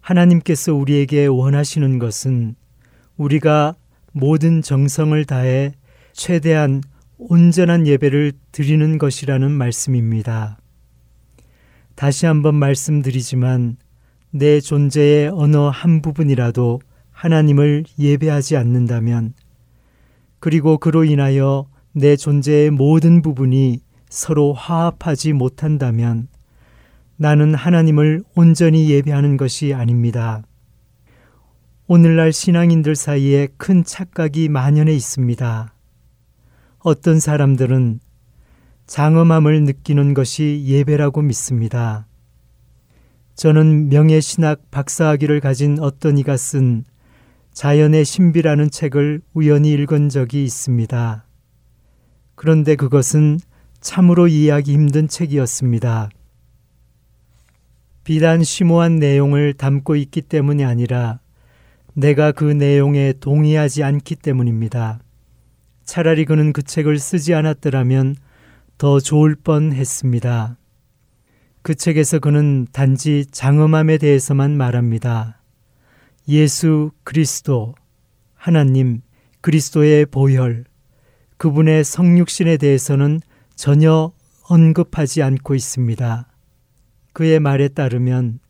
하나님께서 0.00 0.74
우리에게 0.74 1.26
원하시는 1.26 1.98
것은 1.98 2.54
우리가 3.16 3.74
모든 4.12 4.62
정성을 4.62 5.24
다해 5.24 5.72
최대한 6.12 6.82
온전한 7.18 7.86
예배를 7.86 8.32
드리는 8.52 8.98
것이라는 8.98 9.50
말씀입니다. 9.50 10.58
다시 11.96 12.26
한번 12.26 12.54
말씀드리지만 12.56 13.78
내 14.30 14.60
존재의 14.60 15.30
어느 15.32 15.56
한 15.56 16.02
부분이라도 16.02 16.80
하나님을 17.10 17.84
예배하지 17.98 18.58
않는다면 18.58 19.32
그리고 20.38 20.76
그로 20.76 21.04
인하여 21.04 21.66
내 21.92 22.16
존재의 22.16 22.70
모든 22.70 23.22
부분이 23.22 23.80
서로 24.10 24.52
화합하지 24.52 25.32
못한다면 25.32 26.28
나는 27.16 27.54
하나님을 27.54 28.22
온전히 28.34 28.90
예배하는 28.90 29.38
것이 29.38 29.72
아닙니다. 29.72 30.42
오늘날 31.86 32.30
신앙인들 32.30 32.94
사이에 32.94 33.48
큰 33.56 33.84
착각이 33.84 34.50
만연해 34.50 34.92
있습니다. 34.92 35.72
어떤 36.80 37.20
사람들은 37.20 38.00
장엄함을 38.86 39.64
느끼는 39.64 40.14
것이 40.14 40.62
예배라고 40.64 41.22
믿습니다. 41.22 42.06
저는 43.34 43.88
명예신학 43.88 44.70
박사학위를 44.70 45.40
가진 45.40 45.78
어떤 45.80 46.18
이가 46.18 46.36
쓴 46.36 46.84
자연의 47.52 48.04
신비라는 48.04 48.70
책을 48.70 49.22
우연히 49.34 49.72
읽은 49.72 50.08
적이 50.08 50.44
있습니다. 50.44 51.26
그런데 52.34 52.76
그것은 52.76 53.40
참으로 53.80 54.28
이해하기 54.28 54.72
힘든 54.72 55.08
책이었습니다. 55.08 56.10
비단 58.04 58.44
심오한 58.44 58.98
내용을 58.98 59.54
담고 59.54 59.96
있기 59.96 60.22
때문이 60.22 60.64
아니라 60.64 61.18
내가 61.94 62.30
그 62.30 62.44
내용에 62.44 63.14
동의하지 63.18 63.82
않기 63.82 64.16
때문입니다. 64.16 65.00
차라리 65.84 66.24
그는 66.24 66.52
그 66.52 66.62
책을 66.62 66.98
쓰지 66.98 67.34
않았더라면 67.34 68.16
더 68.78 69.00
좋을 69.00 69.36
뻔 69.36 69.72
했습니다. 69.72 70.58
그 71.62 71.74
책에서 71.74 72.18
그는 72.18 72.66
단지 72.72 73.24
장엄함에 73.30 73.96
대해서만 73.98 74.56
말합니다. 74.56 75.40
예수 76.28 76.90
그리스도, 77.02 77.74
하나님, 78.34 79.00
그리스도의 79.40 80.06
보혈, 80.06 80.64
그분의 81.38 81.84
성육신에 81.84 82.58
대해서는 82.58 83.20
전혀 83.54 84.12
언급하지 84.48 85.22
않고 85.22 85.54
있습니다. 85.54 86.28
그의 87.14 87.40
말에 87.40 87.68
따르면 87.68 88.40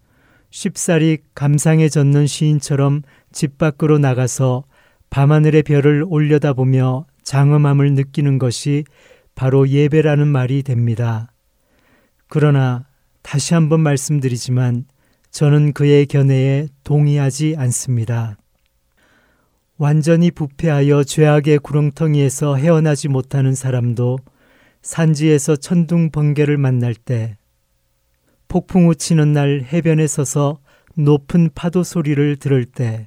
쉽사리 0.51 1.19
감상에 1.35 1.89
젖는 1.89 2.27
시인처럼 2.27 3.03
집 3.31 3.59
밖으로 3.59 3.99
나가서 3.99 4.65
밤하늘의 5.11 5.63
별을 5.63 6.05
올려다보며 6.07 7.07
장엄함을 7.23 7.95
느끼는 7.95 8.39
것이 8.39 8.85
바로 9.37 9.69
예배라는 9.69 10.27
말이 10.27 10.65
됩니다. 10.65 11.31
그러나 12.27 12.87
다시 13.23 13.55
한번 13.55 13.81
말씀드리지만 13.81 14.87
저는 15.31 15.73
그의 15.73 16.07
견해에 16.07 16.67
동의하지 16.83 17.55
않습니다. 17.57 18.37
완전히 19.79 20.33
부패하여 20.33 21.05
죄악의 21.05 21.59
구렁텅이에서 21.59 22.57
헤어나지 22.57 23.09
못하는 23.09 23.55
사람도 23.55 24.19
산지에서 24.83 25.55
천둥 25.57 26.11
번개를 26.11 26.57
만날 26.57 26.95
때 26.95 27.37
폭풍우 28.49 28.95
치는 28.95 29.33
날 29.33 29.67
해변에 29.71 30.07
서서 30.07 30.61
높은 30.97 31.51
파도 31.55 31.83
소리를 31.83 32.37
들을 32.37 32.65
때, 32.65 33.07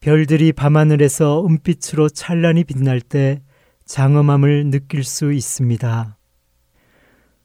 별들이 0.00 0.52
밤하늘에서 0.52 1.46
은빛으로 1.46 2.10
찬란히 2.10 2.64
빛날 2.64 3.00
때 3.00 3.40
장엄함을 3.86 4.70
느낄 4.70 5.04
수 5.04 5.32
있습니다. 5.32 6.16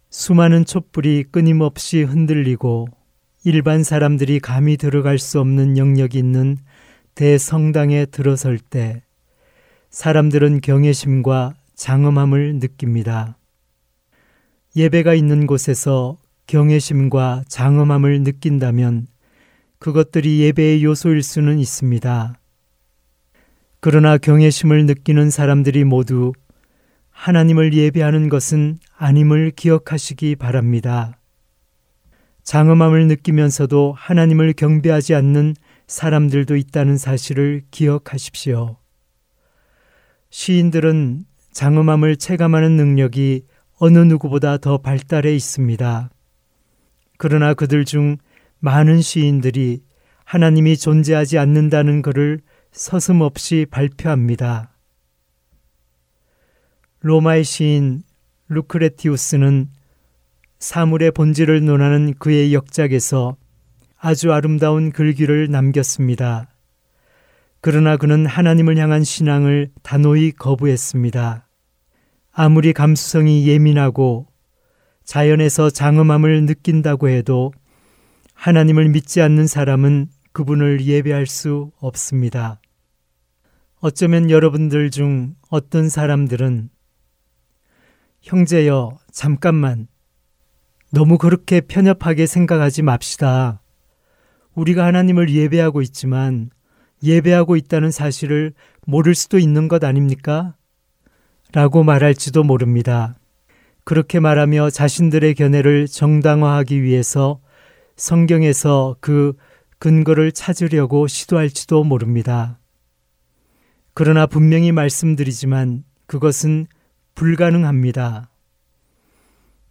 수많은 0.10 0.66
촛불이 0.66 1.26
끊임없이 1.30 2.02
흔들리고 2.02 2.88
일반 3.44 3.84
사람들이 3.84 4.40
감히 4.40 4.76
들어갈 4.76 5.20
수 5.20 5.40
없는 5.40 5.78
영역이 5.78 6.18
있는 6.18 6.58
대성당에 7.14 8.08
들어설 8.08 8.58
때 8.58 9.04
사람들은 9.92 10.62
경외심과 10.62 11.54
장엄함을 11.76 12.56
느낍니다. 12.56 13.38
예배가 14.76 15.14
있는 15.14 15.46
곳에서 15.46 16.18
경외심과 16.48 17.44
장엄함을 17.48 18.24
느낀다면 18.24 19.08
그것들이 19.78 20.40
예배의 20.40 20.84
요소일 20.84 21.22
수는 21.22 21.60
있습니다. 21.60 22.41
그러나 23.84 24.20
경외심을 24.20 24.86
느끼는 24.86 25.32
사람들이 25.32 25.86
모두 25.86 26.34
하나님을 27.10 27.74
예배하는 27.74 28.30
것은 28.30 28.78
아님을 28.96 29.54
기억하시기 29.56 30.36
바랍니다. 30.36 31.18
장엄함을 32.44 33.08
느끼면서도 33.08 33.96
하나님을 33.98 34.54
경배하지 34.54 35.16
않는 35.16 35.56
사람들도 35.88 36.58
있다는 36.58 37.00
사실을 37.00 37.64
기억하십시오. 37.72 38.78
시인들은 40.30 41.26
장엄함을 41.52 42.18
체감하는 42.18 42.76
능력이 42.76 43.46
어느 43.80 43.98
누구보다 43.98 44.58
더 44.58 44.78
발달해 44.78 45.34
있습니다. 45.34 46.12
그러나 47.18 47.56
그들 47.56 47.86
중 47.86 48.18
많은 48.60 49.02
시인들이 49.02 49.82
하나님이 50.24 50.78
존재하지 50.78 51.40
않는다는 51.40 52.04
것을 52.04 52.42
서슴없이 52.72 53.66
발표합니다. 53.70 54.72
로마의 57.02 57.44
시인 57.44 58.04
루크레티우스는 58.48 59.70
사물의 60.60 61.12
본질을 61.12 61.66
논하는 61.66 62.14
그의 62.18 62.54
역작에서 62.54 63.36
아주 63.98 64.32
아름다운 64.32 64.92
글귀를 64.92 65.50
남겼습니다. 65.52 66.48
그러나 67.60 67.98
그는 67.98 68.26
하나님을 68.26 68.78
향한 68.78 69.04
신앙을 69.04 69.70
단호히 69.84 70.32
거부했습니다. 70.32 71.48
아무리 72.32 72.74
감수성이 72.74 73.48
예민하고 73.48 74.28
자연에서 75.04 75.70
장엄함을 75.70 76.46
느낀다고 76.46 77.10
해도 77.10 77.52
하나님을 78.34 78.90
믿지 78.90 79.22
않는 79.22 79.46
사람은 79.46 80.08
그분을 80.32 80.82
예배할 80.86 81.26
수 81.26 81.72
없습니다. 81.80 82.62
어쩌면 83.80 84.30
여러분들 84.30 84.92
중 84.92 85.36
어떤 85.50 85.90
사람들은 85.90 86.70
형제여, 88.22 89.00
잠깐만. 89.12 89.88
너무 90.92 91.18
그렇게 91.18 91.62
편협하게 91.62 92.28
생각하지 92.28 92.84
맙시다. 92.84 93.62
우리가 94.54 94.86
하나님을 94.86 95.30
예배하고 95.30 95.82
있지만 95.82 96.52
예배하고 97.04 97.56
있다는 97.56 97.90
사실을 97.92 98.54
모를 98.86 99.16
수도 99.16 99.40
있는 99.40 99.68
것 99.68 99.84
아닙니까? 99.84 100.56
라고 101.54 101.84
말할지도 101.84 102.44
모릅니다. 102.44 103.16
그렇게 103.84 104.20
말하며 104.20 104.70
자신들의 104.70 105.34
견해를 105.34 105.88
정당화하기 105.88 106.84
위해서 106.84 107.40
성경에서 107.96 108.98
그 109.00 109.34
근거를 109.82 110.32
찾으려고 110.32 111.08
시도할지도 111.08 111.84
모릅니다. 111.84 112.60
그러나 113.96 114.28
분명히 114.28 114.72
말씀드리지만 114.72 115.84
그것은 116.06 116.68
불가능합니다. 117.16 118.30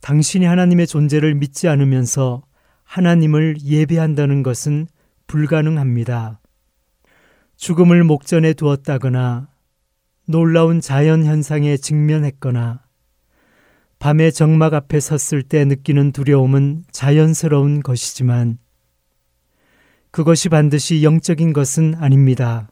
당신이 0.00 0.46
하나님의 0.46 0.88
존재를 0.88 1.36
믿지 1.36 1.68
않으면서 1.68 2.42
하나님을 2.82 3.58
예배한다는 3.62 4.42
것은 4.42 4.88
불가능합니다. 5.28 6.40
죽음을 7.54 8.02
목전에 8.02 8.54
두었다거나 8.54 9.46
놀라운 10.26 10.80
자연 10.80 11.24
현상에 11.24 11.76
직면했거나 11.76 12.82
밤의 14.00 14.32
정막 14.32 14.74
앞에 14.74 14.98
섰을 14.98 15.44
때 15.44 15.64
느끼는 15.64 16.10
두려움은 16.10 16.82
자연스러운 16.90 17.80
것이지만 17.84 18.58
그것이 20.10 20.48
반드시 20.48 21.04
영적인 21.04 21.52
것은 21.52 21.94
아닙니다. 21.98 22.68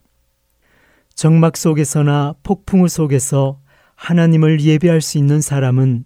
정막 1.15 1.57
속에서나 1.57 2.35
폭풍우 2.43 2.89
속에서 2.89 3.61
하나님을 3.95 4.61
예배할 4.61 5.01
수 5.01 5.19
있는 5.19 5.41
사람은 5.41 6.05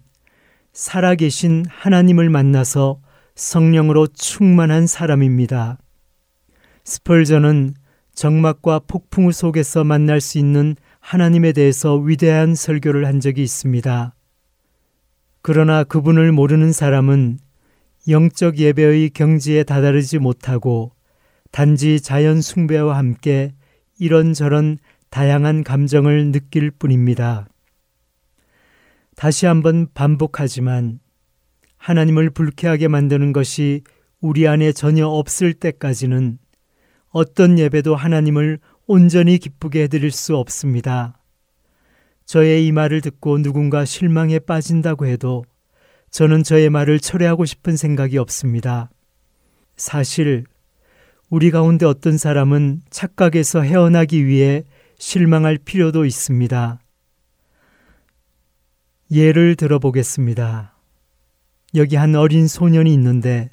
살아계신 0.73 1.65
하나님을 1.69 2.29
만나서 2.29 2.99
성령으로 3.35 4.07
충만한 4.07 4.87
사람입니다. 4.87 5.77
스펄전은 6.83 7.75
정막과 8.13 8.81
폭풍우 8.87 9.31
속에서 9.31 9.83
만날 9.83 10.21
수 10.21 10.37
있는 10.37 10.75
하나님에 10.99 11.51
대해서 11.51 11.95
위대한 11.95 12.55
설교를 12.55 13.05
한 13.05 13.19
적이 13.19 13.43
있습니다. 13.43 14.15
그러나 15.41 15.83
그분을 15.83 16.31
모르는 16.31 16.71
사람은 16.71 17.39
영적 18.07 18.57
예배의 18.57 19.09
경지에 19.11 19.63
다다르지 19.63 20.19
못하고 20.19 20.91
단지 21.53 22.01
자연 22.01 22.41
숭배와 22.41 22.97
함께 22.97 23.53
이런저런 23.99 24.79
다양한 25.11 25.63
감정을 25.63 26.31
느낄 26.31 26.71
뿐입니다. 26.71 27.47
다시 29.15 29.45
한번 29.45 29.87
반복하지만 29.93 30.99
하나님을 31.77 32.31
불쾌하게 32.31 32.87
만드는 32.87 33.33
것이 33.33 33.83
우리 34.19 34.47
안에 34.47 34.71
전혀 34.71 35.05
없을 35.05 35.53
때까지는 35.53 36.39
어떤 37.09 37.59
예배도 37.59 37.95
하나님을 37.95 38.57
온전히 38.87 39.37
기쁘게 39.37 39.83
해드릴 39.83 40.09
수 40.09 40.35
없습니다. 40.35 41.19
저의 42.25 42.65
이 42.65 42.71
말을 42.71 43.01
듣고 43.01 43.39
누군가 43.43 43.85
실망에 43.85 44.39
빠진다고 44.39 45.05
해도 45.05 45.45
저는 46.09 46.41
저의 46.41 46.71
말을 46.71 46.99
철회하고 46.99 47.45
싶은 47.45 47.77
생각이 47.77 48.17
없습니다. 48.17 48.89
사실 49.75 50.45
우리 51.33 51.49
가운데 51.49 51.87
어떤 51.87 52.19
사람은 52.19 52.83
착각에서 52.91 53.61
헤어나기 53.61 54.27
위해 54.27 54.65
실망할 54.99 55.57
필요도 55.57 56.05
있습니다. 56.05 56.79
예를 59.09 59.55
들어보겠습니다. 59.55 60.77
여기 61.73 61.95
한 61.95 62.13
어린 62.13 62.47
소년이 62.47 62.93
있는데 62.93 63.49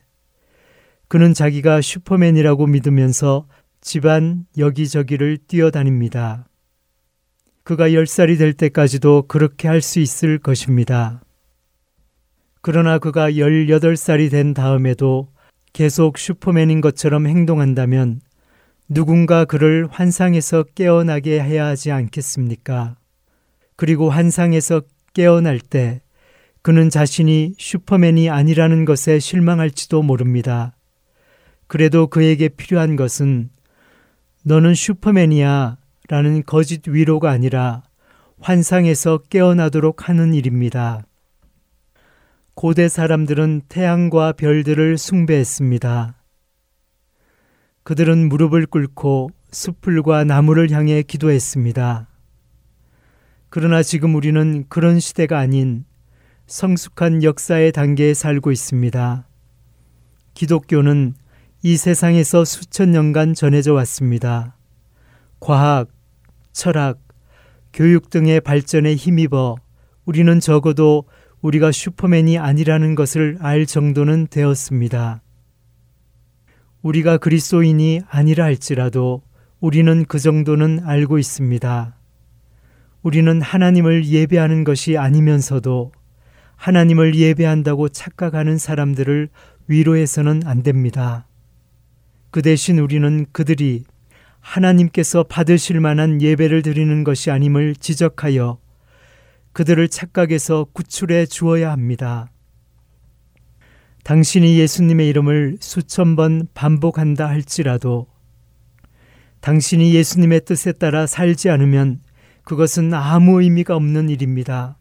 그는 1.09 1.33
자기가 1.33 1.81
슈퍼맨이라고 1.81 2.67
믿으면서 2.67 3.49
집안 3.81 4.45
여기저기를 4.59 5.39
뛰어다닙니다. 5.49 6.47
그가 7.63 7.89
10살이 7.89 8.37
될 8.37 8.53
때까지도 8.53 9.23
그렇게 9.27 9.69
할 9.69 9.81
수 9.81 10.01
있을 10.01 10.37
것입니다. 10.37 11.23
그러나 12.61 12.99
그가 12.99 13.31
18살이 13.31 14.31
된 14.31 14.53
다음에도 14.53 15.31
계속 15.73 16.19
슈퍼맨인 16.19 16.81
것처럼 16.81 17.27
행동한다면 17.27 18.21
누군가 18.89 19.45
그를 19.45 19.87
환상에서 19.91 20.65
깨어나게 20.75 21.41
해야 21.41 21.67
하지 21.67 21.93
않겠습니까? 21.93 22.97
그리고 23.77 24.11
환상에서 24.11 24.83
깨어날 25.15 25.61
때 25.61 26.03
그는 26.63 26.91
자신이 26.91 27.55
슈퍼맨이 27.59 28.29
아니라는 28.29 28.85
것에 28.85 29.19
실망할지도 29.19 30.03
모릅니다. 30.03 30.77
그래도 31.67 32.09
그에게 32.09 32.49
필요한 32.49 32.97
것은 32.97 33.51
너는 34.43 34.75
슈퍼맨이야 34.75 35.77
라는 36.09 36.43
거짓 36.45 36.89
위로가 36.89 37.31
아니라 37.31 37.83
환상에서 38.41 39.19
깨어나도록 39.31 40.09
하는 40.09 40.35
일입니다. 40.35 41.05
고대 42.61 42.91
사람들은 42.91 43.63
태양과 43.71 44.33
별들을 44.33 44.99
숭배했습니다. 44.99 46.15
그들은 47.85 48.29
무릎을 48.29 48.67
꿇고 48.67 49.31
숲풀과 49.51 50.25
나무를 50.25 50.71
향해 50.71 51.01
기도했습니다. 51.01 52.07
그러나 53.49 53.83
지금 53.83 54.15
우리는 54.15 54.67
그런 54.69 55.01
시대가 55.01 55.39
아닌 55.39 55.87
성숙한 56.49 57.23
역사의 57.23 57.73
단계에 57.73 58.13
살고 58.13 58.53
있습니다. 58.53 59.27
기독교는 60.35 61.15
이 61.63 61.79
세상에서 61.79 62.45
수천 62.45 62.91
년간 62.91 63.33
전해져 63.33 63.73
왔습니다. 63.73 64.59
과학, 65.39 65.89
철학, 66.53 66.99
교육 67.73 68.11
등의 68.11 68.43
발전에 68.43 68.97
힘입어 68.97 69.57
우리는 70.05 70.41
적어도 70.41 71.05
우리가 71.43 71.73
슈퍼맨이 71.73 72.39
아니라는 72.39 72.95
것을 72.95 73.39
알 73.41 73.65
정도는 73.65 74.27
되었습니다. 74.29 75.23
우리가 76.83 77.19
그리스도인이 77.19 78.03
아니라 78.09 78.45
할지라도 78.45 79.23
우리는 79.59 80.05
그 80.05 80.19
정도는 80.19 80.81
알고 80.85 81.19
있습니다. 81.19 81.97
우리는 83.03 83.41
하나님을 83.41 84.05
예배하는 84.07 84.65
것이 84.65 84.99
아니면서도 84.99 85.93
하나님을 86.57 87.15
예배한다고 87.15 87.89
착각하는 87.89 88.59
사람들을 88.59 89.31
위로해서는 89.67 90.43
안 90.45 90.63
됩니다. 90.63 91.27
그 92.31 92.43
대신 92.43 92.79
우리는 92.79 93.25
그들이 93.33 93.85
하나님께서 94.41 95.23
받으실 95.23 95.81
만한 95.81 96.21
예배를 96.21 96.63
드리는 96.63 97.03
것이 97.03 97.31
아님을 97.31 97.77
지적하여 97.77 98.59
그들을 99.53 99.89
착각에서 99.89 100.67
구출해 100.73 101.27
주어야 101.27 101.71
합니다. 101.73 102.31
당신이 104.05 104.59
예수님의 104.59 105.09
이름을 105.09 105.59
수천 105.61 106.17
번 106.17 106.49
반복한다 106.55 107.29
할지라도 107.29 108.07
당신이 109.41 109.95
예수님의 109.95 110.45
뜻에 110.45 110.73
따라 110.73 111.07
살지 111.07 111.51
않으면 111.51 112.01
그것은 112.45 112.93
아무 112.95 113.43
의미가 113.43 113.77
없는 113.77 114.09
일입니다. 114.09 114.79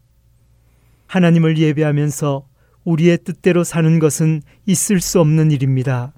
하나님을 1.07 1.57
예배하면서 1.57 2.47
우리의 2.83 3.19
뜻대로 3.23 3.63
사는 3.63 3.99
것은 3.99 4.41
있을 4.65 5.01
수 5.01 5.19
없는 5.19 5.51
일입니다. 5.51 6.13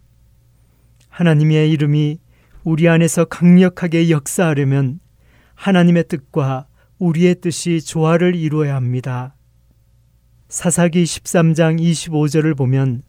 하나님의 1.10 1.72
이름이 1.72 2.20
우리 2.64 2.88
안에서 2.88 3.26
강력하게 3.26 4.10
역사하려면 4.10 5.00
하나님의 5.56 6.08
뜻과 6.08 6.68
우리의 7.02 7.42
뜻이 7.42 7.82
조화를 7.82 8.36
이루어야 8.36 8.76
합니다. 8.76 9.36
사사기 10.50 11.04
13장 11.04 11.82
25절을 11.82 12.56
보면 12.56 13.02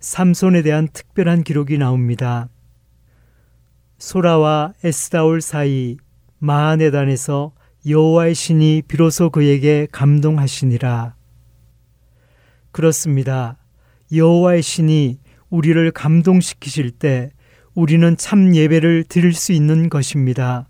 삼손에 0.00 0.62
대한 0.62 0.88
특별한 0.92 1.44
기록이 1.44 1.78
나옵니다. 1.78 2.48
소라와 3.98 4.72
에스다올 4.82 5.40
사이 5.40 5.96
마하네단에서 6.38 7.52
여호와의 7.88 8.34
신이 8.34 8.82
비로소 8.88 9.30
그에게 9.30 9.86
감동하시니라. 9.92 11.14
그렇습니다. 12.72 13.58
여호와의 14.12 14.60
신이 14.60 15.20
우리를 15.50 15.88
감동시키실 15.92 16.90
때 16.90 17.30
우리는 17.74 18.16
참 18.16 18.56
예배를 18.56 19.04
드릴 19.04 19.34
수 19.34 19.52
있는 19.52 19.88
것입니다. 19.88 20.66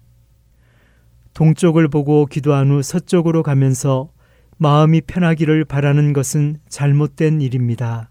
동쪽을 1.37 1.89
보고 1.89 2.25
기도한 2.25 2.71
후 2.71 2.83
서쪽으로 2.83 3.43
가면서 3.43 4.09
마음이 4.57 5.03
편하기를 5.03 5.67
바라는 5.67 6.15
것은 6.15 6.61
잘못된 6.71 7.43
일입니다. 7.43 8.09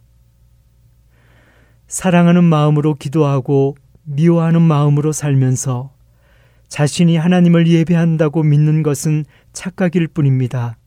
사랑하는 1.87 2.43
마음으로 2.43 2.93
기도하고 2.93 3.77
미워하는 4.03 4.61
마음으로 4.61 5.11
살면서 5.11 5.91
자신이 6.67 7.17
하나님을 7.17 7.67
예배한다고 7.67 8.43
믿는 8.43 8.83
것은 8.83 9.25
착각일 9.53 10.07
뿐입니다. 10.07 10.77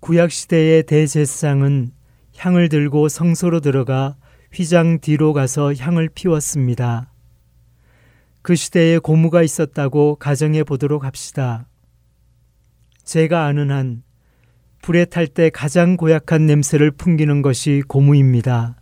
구약시대의 0.00 0.84
대제사장은 0.84 1.90
향을 2.38 2.70
들고 2.70 3.10
성소로 3.10 3.60
들어가 3.60 4.16
휘장 4.50 5.00
뒤로 5.00 5.34
가서 5.34 5.74
향을 5.74 6.08
피웠습니다. 6.14 7.13
그 8.44 8.56
시대에 8.56 8.98
고무가 8.98 9.42
있었다고 9.42 10.16
가정해 10.16 10.64
보도록 10.64 11.02
합시다. 11.02 11.66
제가 13.02 13.46
아는 13.46 13.70
한 13.70 14.02
불에 14.82 15.06
탈 15.06 15.26
때 15.26 15.48
가장 15.48 15.96
고약한 15.96 16.44
냄새를 16.44 16.90
풍기는 16.90 17.40
것이 17.40 17.82
고무입니다. 17.88 18.76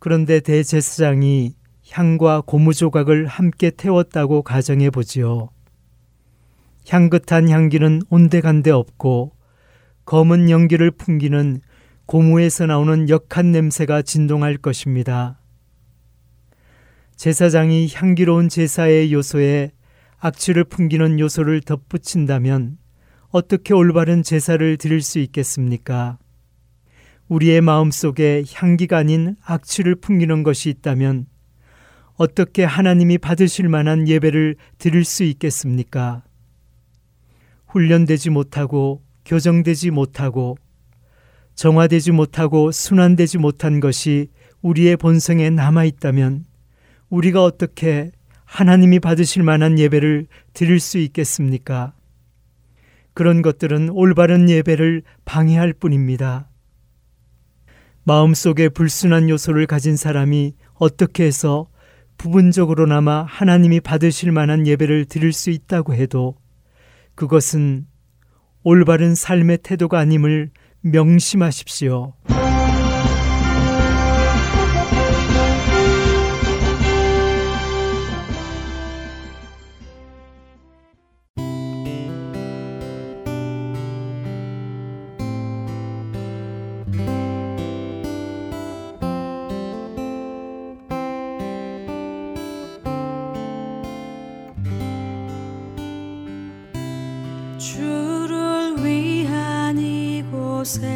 그런데 0.00 0.40
대제사장이 0.40 1.54
향과 1.88 2.42
고무 2.46 2.74
조각을 2.74 3.28
함께 3.28 3.70
태웠다고 3.70 4.42
가정해 4.42 4.90
보지요. 4.90 5.50
향긋한 6.88 7.48
향기는 7.48 8.02
온데간데 8.10 8.72
없고 8.72 9.36
검은 10.04 10.50
연기를 10.50 10.90
풍기는 10.90 11.60
고무에서 12.06 12.66
나오는 12.66 13.08
역한 13.08 13.52
냄새가 13.52 14.02
진동할 14.02 14.56
것입니다. 14.56 15.38
제사장이 17.16 17.88
향기로운 17.94 18.50
제사의 18.50 19.10
요소에 19.12 19.72
악취를 20.18 20.64
풍기는 20.64 21.18
요소를 21.18 21.62
덧붙인다면 21.62 22.76
어떻게 23.30 23.72
올바른 23.72 24.22
제사를 24.22 24.76
드릴 24.76 25.00
수 25.00 25.18
있겠습니까? 25.20 26.18
우리의 27.28 27.62
마음 27.62 27.90
속에 27.90 28.44
향기가 28.52 28.98
아닌 28.98 29.34
악취를 29.42 29.96
풍기는 29.96 30.42
것이 30.42 30.68
있다면 30.68 31.26
어떻게 32.16 32.64
하나님이 32.64 33.18
받으실 33.18 33.68
만한 33.68 34.06
예배를 34.06 34.56
드릴 34.78 35.04
수 35.04 35.24
있겠습니까? 35.24 36.22
훈련되지 37.66 38.28
못하고 38.30 39.02
교정되지 39.24 39.90
못하고 39.90 40.56
정화되지 41.54 42.12
못하고 42.12 42.70
순환되지 42.70 43.38
못한 43.38 43.80
것이 43.80 44.28
우리의 44.60 44.98
본성에 44.98 45.48
남아 45.48 45.84
있다면 45.84 46.44
우리가 47.10 47.42
어떻게 47.42 48.10
하나님이 48.44 49.00
받으실 49.00 49.42
만한 49.42 49.78
예배를 49.78 50.26
드릴 50.52 50.80
수 50.80 50.98
있겠습니까? 50.98 51.92
그런 53.14 53.42
것들은 53.42 53.90
올바른 53.90 54.50
예배를 54.50 55.02
방해할 55.24 55.72
뿐입니다. 55.72 56.48
마음속에 58.04 58.68
불순한 58.68 59.28
요소를 59.30 59.66
가진 59.66 59.96
사람이 59.96 60.54
어떻게 60.74 61.24
해서 61.24 61.68
부분적으로나마 62.18 63.24
하나님이 63.24 63.80
받으실 63.80 64.32
만한 64.32 64.66
예배를 64.66 65.06
드릴 65.06 65.32
수 65.32 65.50
있다고 65.50 65.94
해도 65.94 66.36
그것은 67.14 67.86
올바른 68.62 69.14
삶의 69.14 69.58
태도가 69.62 69.98
아님을 69.98 70.50
명심하십시오. 70.82 72.14
슬퍼하시네 100.66 100.95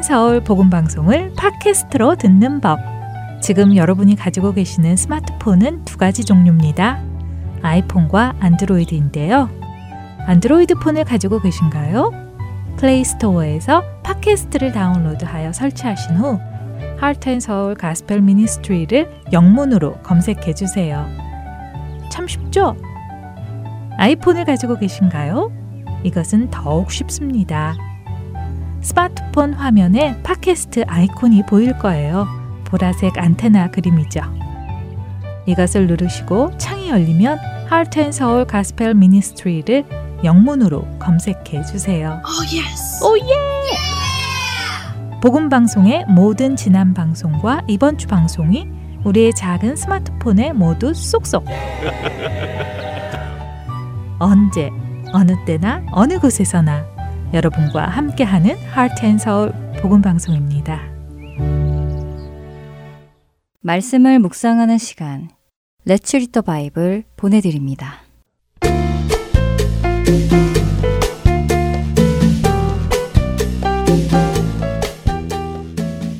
and 0.00 0.02
Seoul 0.02 0.40
복음 0.40 0.70
방송을 0.70 1.34
팟캐스트로 1.36 2.16
듣는 2.16 2.62
법. 2.62 2.78
지금 3.42 3.76
여러분이 3.76 4.16
가지고 4.16 4.54
계시는 4.54 4.96
스마트폰은 4.96 5.84
두 5.84 5.98
가지 5.98 6.24
종류입니다. 6.24 7.02
아이폰과 7.60 8.36
안드로이드인데요. 8.40 9.50
안드로이드 10.26 10.76
폰을 10.76 11.04
가지고 11.04 11.38
계신가요? 11.40 12.12
플레이 12.78 13.04
스토어에서 13.04 13.82
팟캐스트를 14.02 14.72
다운로드하여 14.72 15.52
설치하신 15.52 16.16
후 16.16 16.38
Heart 16.98 17.24
and 17.24 17.40
Seoul 17.40 17.74
Gospel 17.74 18.22
Ministry를 18.22 19.24
영문으로 19.34 19.98
검색해 19.98 20.54
주세요. 20.54 21.06
참 22.10 22.26
쉽죠? 22.26 22.74
아이폰을 23.98 24.46
가지고 24.46 24.78
계신가요? 24.78 25.52
이것은 26.04 26.48
더욱 26.50 26.90
쉽습니다. 26.90 27.74
스마트폰 28.80 29.52
화면에 29.54 30.20
팟캐스트 30.22 30.84
아이콘이 30.86 31.44
보일 31.46 31.76
거예요. 31.78 32.26
보라색 32.64 33.18
안테나 33.18 33.70
그림이죠. 33.70 34.20
이것을 35.46 35.86
누르시고 35.86 36.56
창이 36.58 36.88
열리면 36.90 37.38
Heart 37.68 38.00
and 38.00 38.12
Seoul 38.12 38.46
Gospel 38.46 38.94
Ministry를 38.94 39.84
영문으로 40.24 40.86
검색해 40.98 41.64
주세요. 41.64 42.20
Oh 42.24 42.44
yes. 42.44 43.04
Oh 43.04 43.18
yeah! 43.18 43.22
복음 45.20 45.48
방송의 45.50 46.06
모든 46.08 46.56
지난 46.56 46.94
방송과 46.94 47.62
이번 47.68 47.98
주 47.98 48.06
방송이 48.06 48.66
우리의 49.04 49.34
작은 49.34 49.76
스마트폰에 49.76 50.52
모두 50.52 50.94
쏙쏙. 50.94 51.44
언제 54.18 54.70
어느 55.12 55.32
때나 55.44 55.82
어느 55.92 56.18
곳에서나 56.18 56.84
여러분과 57.32 57.86
함께하는 57.86 58.56
하트앤서울 58.56 59.52
복음 59.80 60.02
방송입니다. 60.02 60.80
말씀을 63.60 64.18
묵상하는 64.18 64.78
시간 64.78 65.28
레츠 65.84 66.16
리더 66.16 66.42
바이블 66.42 67.04
보내드립니다. 67.16 68.00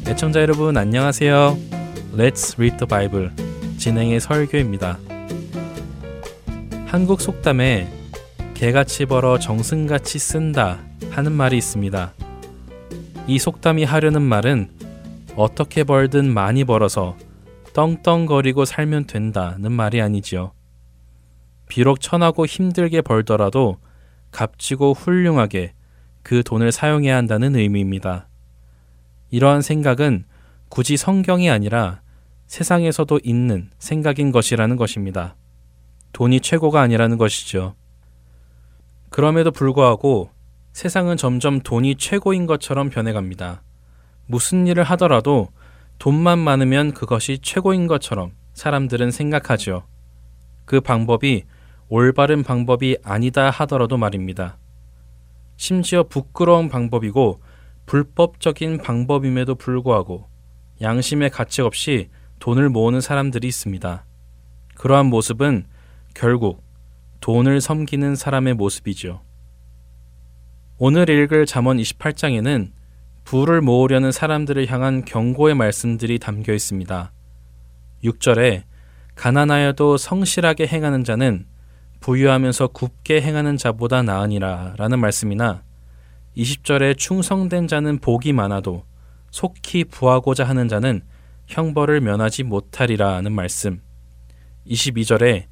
애청자 0.06 0.40
여러분 0.42 0.76
안녕하세요. 0.76 1.56
Let's 2.14 2.54
Read 2.54 2.76
the 2.76 2.86
Bible 2.88 3.30
진행의 3.78 4.20
설교입니다. 4.20 4.98
한국 6.86 7.20
속담에 7.20 7.88
개같이 8.54 9.06
벌어 9.06 9.38
정승같이 9.38 10.18
쓴다 10.18 10.89
하는 11.10 11.32
말이 11.32 11.56
있습니다. 11.58 12.14
이 13.26 13.38
속담이 13.38 13.84
하려는 13.84 14.22
말은 14.22 14.70
어떻게 15.36 15.84
벌든 15.84 16.32
많이 16.32 16.64
벌어서 16.64 17.16
떵떵거리고 17.72 18.64
살면 18.64 19.06
된다는 19.06 19.72
말이 19.72 20.00
아니지요. 20.00 20.52
비록 21.68 22.00
천하고 22.00 22.46
힘들게 22.46 23.00
벌더라도 23.00 23.78
값지고 24.32 24.92
훌륭하게 24.92 25.72
그 26.22 26.42
돈을 26.42 26.72
사용해야 26.72 27.16
한다는 27.16 27.56
의미입니다. 27.56 28.28
이러한 29.30 29.62
생각은 29.62 30.24
굳이 30.68 30.96
성경이 30.96 31.50
아니라 31.50 32.00
세상에서도 32.46 33.20
있는 33.22 33.70
생각인 33.78 34.32
것이라는 34.32 34.76
것입니다. 34.76 35.36
돈이 36.12 36.40
최고가 36.40 36.80
아니라는 36.80 37.16
것이죠. 37.16 37.74
그럼에도 39.08 39.50
불구하고 39.52 40.30
세상은 40.72 41.16
점점 41.16 41.60
돈이 41.60 41.96
최고인 41.96 42.46
것처럼 42.46 42.90
변해갑니다. 42.90 43.62
무슨 44.26 44.66
일을 44.66 44.84
하더라도 44.84 45.48
돈만 45.98 46.38
많으면 46.38 46.92
그것이 46.92 47.38
최고인 47.42 47.86
것처럼 47.86 48.32
사람들은 48.54 49.10
생각하죠. 49.10 49.84
그 50.64 50.80
방법이 50.80 51.44
올바른 51.88 52.42
방법이 52.44 52.96
아니다 53.02 53.50
하더라도 53.50 53.96
말입니다. 53.96 54.56
심지어 55.56 56.04
부끄러운 56.04 56.68
방법이고 56.68 57.40
불법적인 57.86 58.78
방법임에도 58.78 59.56
불구하고 59.56 60.26
양심의 60.80 61.30
가책 61.30 61.66
없이 61.66 62.08
돈을 62.38 62.68
모으는 62.70 63.00
사람들이 63.00 63.48
있습니다. 63.48 64.06
그러한 64.76 65.06
모습은 65.06 65.66
결국 66.14 66.62
돈을 67.20 67.60
섬기는 67.60 68.14
사람의 68.14 68.54
모습이죠. 68.54 69.20
오늘 70.82 71.10
읽을 71.10 71.44
잠언 71.44 71.76
28장에는 71.76 72.70
부를 73.24 73.60
모으려는 73.60 74.12
사람들을 74.12 74.66
향한 74.70 75.04
경고의 75.04 75.54
말씀들이 75.54 76.18
담겨 76.18 76.54
있습니다. 76.54 77.12
6절에 78.02 78.62
가난하여도 79.14 79.98
성실하게 79.98 80.66
행하는 80.66 81.04
자는 81.04 81.44
부유하면서 82.00 82.68
굽게 82.68 83.20
행하는 83.20 83.58
자보다 83.58 84.02
나으니라 84.02 84.76
라는 84.78 85.00
말씀이나 85.00 85.64
20절에 86.34 86.96
충성된 86.96 87.68
자는 87.68 87.98
복이 87.98 88.32
많아도 88.32 88.86
속히 89.30 89.84
부하고자 89.84 90.44
하는 90.44 90.66
자는 90.66 91.02
형벌을 91.46 92.00
면하지 92.00 92.44
못하리라는 92.44 93.32
말씀. 93.32 93.82
22절에 94.66 95.44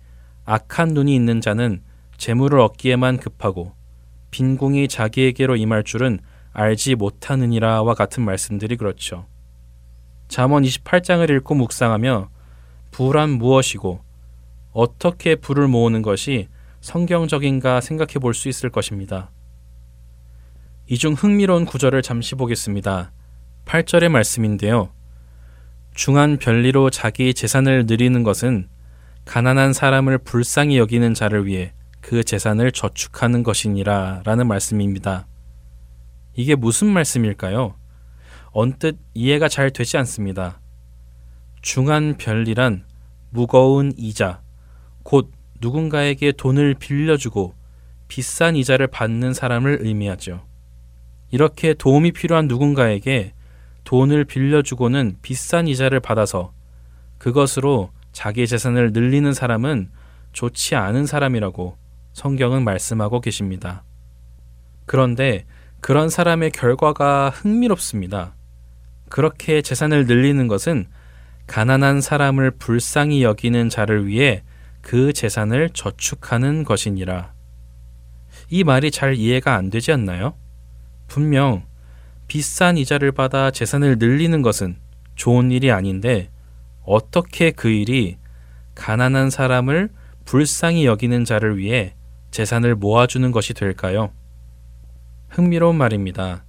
악한 0.47 0.95
눈이 0.95 1.15
있는 1.15 1.43
자는 1.43 1.83
재물을 2.17 2.61
얻기에만 2.61 3.19
급하고 3.19 3.77
빈궁이 4.31 4.89
자기에게로 4.89 5.57
임할 5.57 5.85
줄은 5.85 6.19
알지 6.53 6.95
못하느니라와 6.97 7.95
같은 7.95 8.25
말씀들이 8.25 8.77
그렇죠. 8.77 9.27
잠언 10.29 10.63
28장을 10.63 11.29
읽고 11.37 11.55
묵상하며 11.55 12.29
부란 12.91 13.31
무엇이고 13.31 14.01
어떻게 14.73 15.35
부를 15.37 15.69
모으는 15.69 16.03
것이 16.03 16.49
성경적인가 16.81 17.81
생각해 17.81 18.15
볼 18.21 18.35
수 18.35 18.49
있을 18.49 18.71
것입니다. 18.71 19.31
이 20.91 20.97
중 20.97 21.13
흥미로운 21.13 21.65
구절을 21.67 22.03
잠시 22.03 22.35
보겠습니다. 22.35 23.13
8절의 23.67 24.09
말씀인데요. 24.09 24.91
중한 25.95 26.39
별리로 26.39 26.91
자기 26.91 27.35
재산을 27.35 27.85
늘리는 27.87 28.23
것은 28.23 28.69
가난한 29.27 29.73
사람을 29.75 30.19
불쌍히 30.19 30.79
여기는 30.79 31.13
자를 31.13 31.45
위해 31.47 31.73
그 32.09 32.25
재산을 32.25 32.73
저축하는 32.73 33.43
것이니라 33.43 34.23
라는 34.25 34.47
말씀입니다. 34.47 35.27
이게 36.33 36.55
무슨 36.55 36.87
말씀일까요? 36.87 37.75
언뜻 38.53 38.97
이해가 39.13 39.51
잘 39.51 39.71
되지 39.71 39.99
않습니다. 39.99 40.59
중한 41.61 42.17
별리란 42.17 42.87
무거운 43.29 43.93
이자, 43.99 44.41
곧 45.03 45.31
누군가에게 45.61 46.33
돈을 46.33 46.77
빌려주고 46.77 47.53
비싼 48.09 48.57
이자를 48.57 48.87
받는 48.87 49.35
사람을 49.35 49.81
의미하죠. 49.83 50.47
이렇게 51.31 51.75
도움이 51.75 52.13
필요한 52.13 52.49
누군가에게 52.49 53.35
돈을 53.85 54.25
빌려주고는 54.25 55.19
비싼 55.21 55.69
이자를 55.69 56.01
받아서 56.01 56.55
그것으로 57.19 57.91
자기 58.13 58.47
재산을 58.47 58.95
늘리는 58.95 59.31
사람은 59.35 59.91
좋지 60.33 60.75
않은 60.75 61.05
사람이라고 61.05 61.77
성경은 62.19 62.65
말씀하고 62.65 63.21
계십니다. 63.21 63.85
그런데 64.87 65.47
그런 65.81 66.11
사람의 66.11 66.51
결과가 66.51 67.31
흥미롭습니다. 67.31 68.35
그렇게 69.09 69.63
재산을 69.63 70.05
늘리는 70.05 70.49
것은 70.49 70.87
가난한 71.47 72.01
사람을 72.01 72.51
불쌍히 72.59 73.23
여기는 73.23 73.69
자를 73.69 74.09
위해 74.09 74.43
그 74.81 75.13
재산을 75.13 75.71
저축하는 75.71 76.65
것이니라. 76.65 77.33
이 78.51 78.65
말이 78.65 78.91
잘 78.91 79.15
이해가 79.15 79.55
안 79.55 79.71
되지 79.71 79.93
않나요? 79.93 80.35
분명 81.07 81.67
비싼 82.27 82.77
이자를 82.77 83.13
받아 83.13 83.53
재산을 83.53 83.97
늘리는 83.99 84.43
것은 84.43 84.77
좋은 85.15 85.53
일이 85.53 85.71
아닌데 85.71 86.31
어떻게 86.83 87.53
그 87.53 87.69
일이 87.69 88.19
가난한 88.75 89.31
사람을 89.31 89.91
불쌍히 90.25 90.85
여기는 90.85 91.25
자를 91.25 91.59
위해 91.59 91.95
재산을 92.31 92.75
모아주는 92.75 93.31
것이 93.33 93.55
될까요? 93.55 94.13
흥미로운 95.29 95.77
말입니다. 95.77 96.45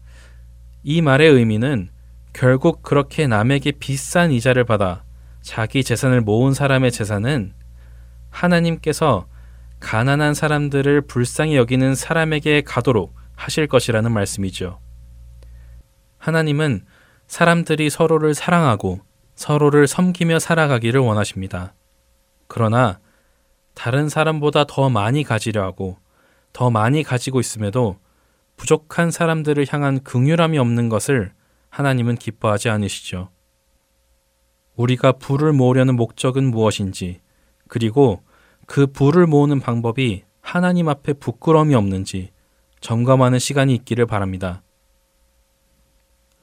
이 0.84 1.02
말의 1.02 1.32
의미는 1.32 1.90
결국 2.34 2.82
그렇게 2.82 3.28
남에게 3.28 3.72
비싼 3.74 4.32
이자를 4.32 4.64
받아 4.64 5.04
자기 5.42 5.84
재산을 5.84 6.22
모은 6.22 6.54
사람의 6.54 6.92
재산은 6.92 7.54
하나님께서 8.30 9.28
가난한 9.80 10.34
사람들을 10.34 11.02
불쌍히 11.02 11.56
여기는 11.56 11.96
사람에게 11.96 12.62
가도록 12.62 13.16
하실 13.36 13.68
것이라는 13.68 14.12
말씀이죠. 14.12 14.80
하나님은 16.18 16.86
사람들이 17.28 17.90
서로를 17.90 18.34
사랑하고 18.34 19.00
서로를 19.36 19.88
섬기며 19.88 20.40
살아가기를 20.40 21.00
원하십니다. 21.00 21.74
그러나 22.48 23.00
다른 23.80 24.10
사람보다 24.10 24.66
더 24.66 24.90
많이 24.90 25.24
가지려 25.24 25.64
하고 25.64 25.98
더 26.52 26.70
많이 26.70 27.02
가지고 27.02 27.40
있음에도 27.40 27.98
부족한 28.58 29.10
사람들을 29.10 29.66
향한 29.70 30.04
긍휼함이 30.04 30.58
없는 30.58 30.90
것을 30.90 31.32
하나님은 31.70 32.16
기뻐하지 32.16 32.68
않으시죠. 32.68 33.30
우리가 34.76 35.14
부를 35.14 35.54
모으려는 35.54 35.96
목적은 35.96 36.52
무엇인지, 36.52 37.22
그리고 37.70 38.22
그 38.66 38.86
부를 38.86 39.26
모으는 39.26 39.62
방법이 39.62 40.24
하나님 40.42 40.90
앞에 40.90 41.14
부끄러움이 41.14 41.74
없는지 41.74 42.32
점검하는 42.82 43.40
시간이 43.40 43.74
있기를 43.76 44.08
바랍니다. 44.08 44.62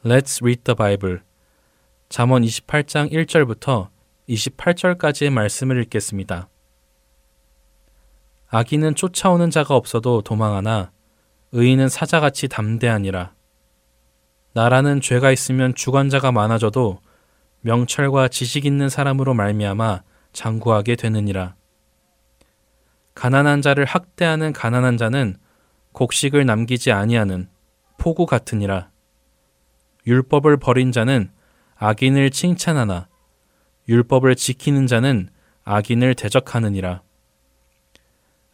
Let's 0.02 0.40
read 0.40 0.62
the 0.64 0.74
Bible. 0.74 1.18
잠언 2.08 2.44
28장 2.44 3.12
1절부터 3.12 3.90
28절까지의 4.26 5.28
말씀을 5.28 5.82
읽겠습니다. 5.82 6.48
악인은 8.48 8.94
쫓아오는 8.94 9.50
자가 9.50 9.74
없어도 9.74 10.22
도망하나 10.22 10.92
의인은 11.52 11.88
사자같이 11.88 12.48
담대하니라. 12.48 13.34
나라는 14.52 15.00
죄가 15.00 15.32
있으면 15.32 15.74
주관자가 15.74 16.32
많아져도 16.32 17.00
명철과 17.60 18.28
지식 18.28 18.64
있는 18.64 18.88
사람으로 18.88 19.34
말미암아 19.34 20.02
장구하게 20.32 20.96
되느니라. 20.96 21.54
가난한 23.14 23.62
자를 23.62 23.84
학대하는 23.84 24.52
가난한 24.52 24.96
자는 24.96 25.36
곡식을 25.92 26.44
남기지 26.46 26.92
아니하는 26.92 27.48
포구 27.98 28.26
같으니라. 28.26 28.90
율법을 30.06 30.58
버린 30.58 30.92
자는 30.92 31.30
악인을 31.76 32.30
칭찬하나 32.30 33.08
율법을 33.88 34.36
지키는 34.36 34.86
자는 34.86 35.30
악인을 35.64 36.14
대적하느니라. 36.14 37.02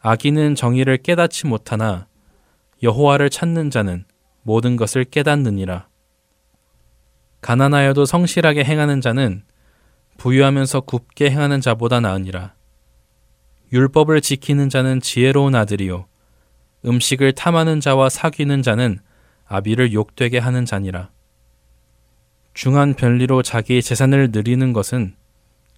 악인은 0.05 0.55
정의를 0.55 0.97
깨닫지 0.97 1.47
못하나 1.47 2.07
여호와를 2.83 3.29
찾는 3.29 3.69
자는 3.69 4.03
모든 4.41 4.75
것을 4.75 5.05
깨닫느니라. 5.05 5.87
가난하여도 7.39 8.03
성실하게 8.03 8.65
행하는 8.65 8.99
자는 8.99 9.43
부유하면서 10.17 10.81
굽게 10.81 11.31
행하는 11.31 11.61
자보다 11.61 12.01
나으니라. 12.01 12.53
율법을 13.71 14.19
지키는 14.19 14.67
자는 14.67 14.99
지혜로운 14.99 15.55
아들이요. 15.55 16.05
음식을 16.85 17.31
탐하는 17.31 17.79
자와 17.79 18.09
사귀는 18.09 18.61
자는 18.61 18.99
아비를 19.45 19.93
욕되게 19.93 20.37
하는 20.37 20.65
자니라. 20.65 21.11
중한 22.53 22.93
변리로 22.93 23.41
자기의 23.41 23.81
재산을 23.81 24.31
늘리는 24.33 24.73
것은 24.73 25.15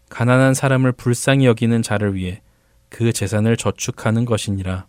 가난한 0.09 0.55
사람을 0.55 0.93
불쌍히 0.93 1.45
여기는 1.45 1.83
자를 1.83 2.15
위해 2.15 2.41
그 2.95 3.11
재산을 3.11 3.57
저축하는 3.57 4.23
것이니라. 4.23 4.87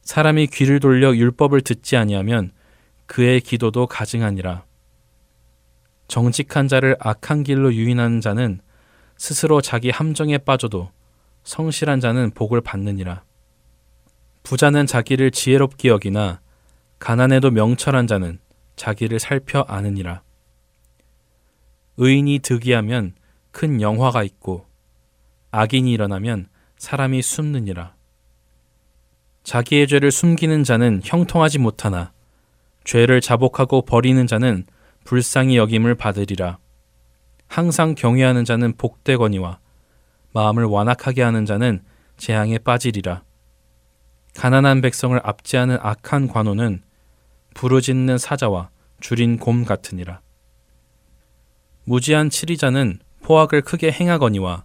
사람이 0.00 0.46
귀를 0.46 0.80
돌려 0.80 1.14
율법을 1.14 1.60
듣지 1.60 1.94
아니하면 1.98 2.52
그의 3.04 3.42
기도도 3.42 3.86
가증하니라. 3.86 4.64
정직한 6.06 6.66
자를 6.66 6.96
악한 7.00 7.42
길로 7.42 7.74
유인하는 7.74 8.22
자는 8.22 8.62
스스로 9.18 9.60
자기 9.60 9.90
함정에 9.90 10.38
빠져도 10.38 10.90
성실한 11.44 12.00
자는 12.00 12.30
복을 12.30 12.62
받느니라. 12.62 13.24
부자는 14.42 14.86
자기를 14.86 15.32
지혜롭게 15.32 15.90
여기나 15.90 16.40
가난해도 16.98 17.50
명철한 17.50 18.06
자는 18.06 18.38
자기를 18.74 19.18
살펴 19.18 19.66
아느니라. 19.68 20.22
의인이 21.98 22.38
득이하면 22.38 23.12
큰 23.50 23.82
영화가 23.82 24.22
있고 24.22 24.67
악인이 25.50 25.90
일어나면 25.92 26.48
사람이 26.76 27.22
숨느니라. 27.22 27.94
자기의 29.44 29.86
죄를 29.86 30.10
숨기는 30.10 30.62
자는 30.62 31.00
형통하지 31.04 31.58
못하나 31.58 32.12
죄를 32.84 33.20
자복하고 33.20 33.82
버리는 33.82 34.26
자는 34.26 34.64
불쌍히 35.04 35.56
여김을 35.56 35.94
받으리라. 35.94 36.58
항상 37.46 37.94
경외하는 37.94 38.44
자는 38.44 38.74
복되거니와 38.76 39.58
마음을 40.32 40.64
완악하게 40.64 41.22
하는 41.22 41.46
자는 41.46 41.82
재앙에 42.18 42.58
빠지리라. 42.58 43.22
가난한 44.36 44.82
백성을 44.82 45.18
압제하는 45.24 45.78
악한 45.80 46.28
관원은 46.28 46.82
부르짖는 47.54 48.18
사자와 48.18 48.70
줄인 49.00 49.38
곰 49.38 49.64
같으니라. 49.64 50.20
무지한 51.84 52.28
치리자는 52.28 52.98
포악을 53.22 53.62
크게 53.62 53.90
행하거니와 53.90 54.64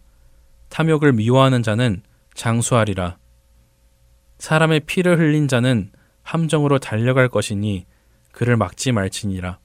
탐욕을 0.73 1.13
미워하는 1.13 1.61
자는 1.61 2.01
장수하리라. 2.33 3.19
사람의 4.39 4.79
피를 4.87 5.19
흘린 5.19 5.47
자는 5.47 5.91
함정으로 6.23 6.79
달려갈 6.79 7.29
것이니 7.29 7.85
그를 8.31 8.57
막지 8.57 8.91
말지니라. 8.91 9.59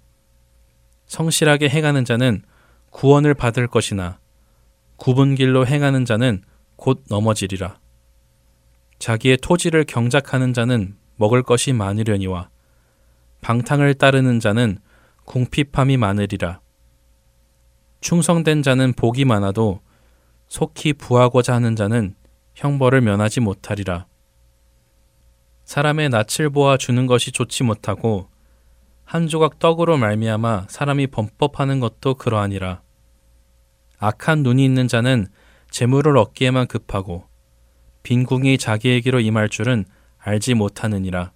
성실하게 1.06 1.70
행하는 1.70 2.04
자는 2.04 2.42
구원을 2.90 3.32
받을 3.32 3.66
것이나 3.68 4.18
굽은 4.96 5.36
길로 5.36 5.66
행하는 5.66 6.04
자는 6.04 6.42
곧 6.76 7.02
넘어지리라. 7.08 7.78
자기의 8.98 9.38
토지를 9.38 9.84
경작하는 9.84 10.52
자는 10.52 10.94
먹을 11.16 11.42
것이 11.42 11.72
많으려니와 11.72 12.50
방탕을 13.40 13.94
따르는 13.94 14.40
자는 14.40 14.78
궁핍함이 15.24 15.96
많으리라. 15.96 16.60
충성된 18.02 18.62
자는 18.62 18.92
복이 18.92 19.24
많아도 19.24 19.80
속히 20.48 20.94
부하고자 20.94 21.54
하는 21.54 21.76
자는 21.76 22.14
형벌을 22.54 23.00
면하지 23.00 23.40
못하리라. 23.40 24.06
사람의 25.64 26.08
낯을 26.08 26.50
보아 26.50 26.78
주는 26.78 27.06
것이 27.06 27.30
좋지 27.30 27.62
못하고 27.62 28.28
한 29.04 29.28
조각 29.28 29.58
떡으로 29.58 29.96
말미암아 29.96 30.66
사람이 30.68 31.08
범법하는 31.08 31.80
것도 31.80 32.14
그러하니라. 32.14 32.82
악한 33.98 34.42
눈이 34.42 34.64
있는 34.64 34.88
자는 34.88 35.26
재물을 35.70 36.16
얻기에만 36.16 36.66
급하고 36.66 37.24
빈궁이 38.02 38.58
자기에게로 38.58 39.20
임할 39.20 39.48
줄은 39.48 39.84
알지 40.18 40.54
못하느니라. 40.54 41.32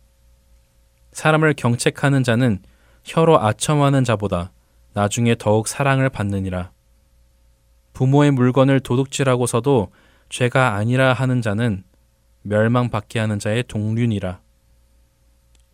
사람을 1.12 1.54
경책하는 1.54 2.22
자는 2.22 2.62
혀로 3.04 3.38
아첨하는 3.40 4.04
자보다 4.04 4.52
나중에 4.94 5.34
더욱 5.34 5.68
사랑을 5.68 6.08
받느니라. 6.08 6.72
부모의 7.92 8.30
물건을 8.32 8.80
도둑질하고서도 8.80 9.92
죄가 10.28 10.74
아니라 10.74 11.12
하는 11.12 11.42
자는 11.42 11.84
멸망받게 12.42 13.18
하는 13.18 13.38
자의 13.38 13.62
동륜이라. 13.62 14.40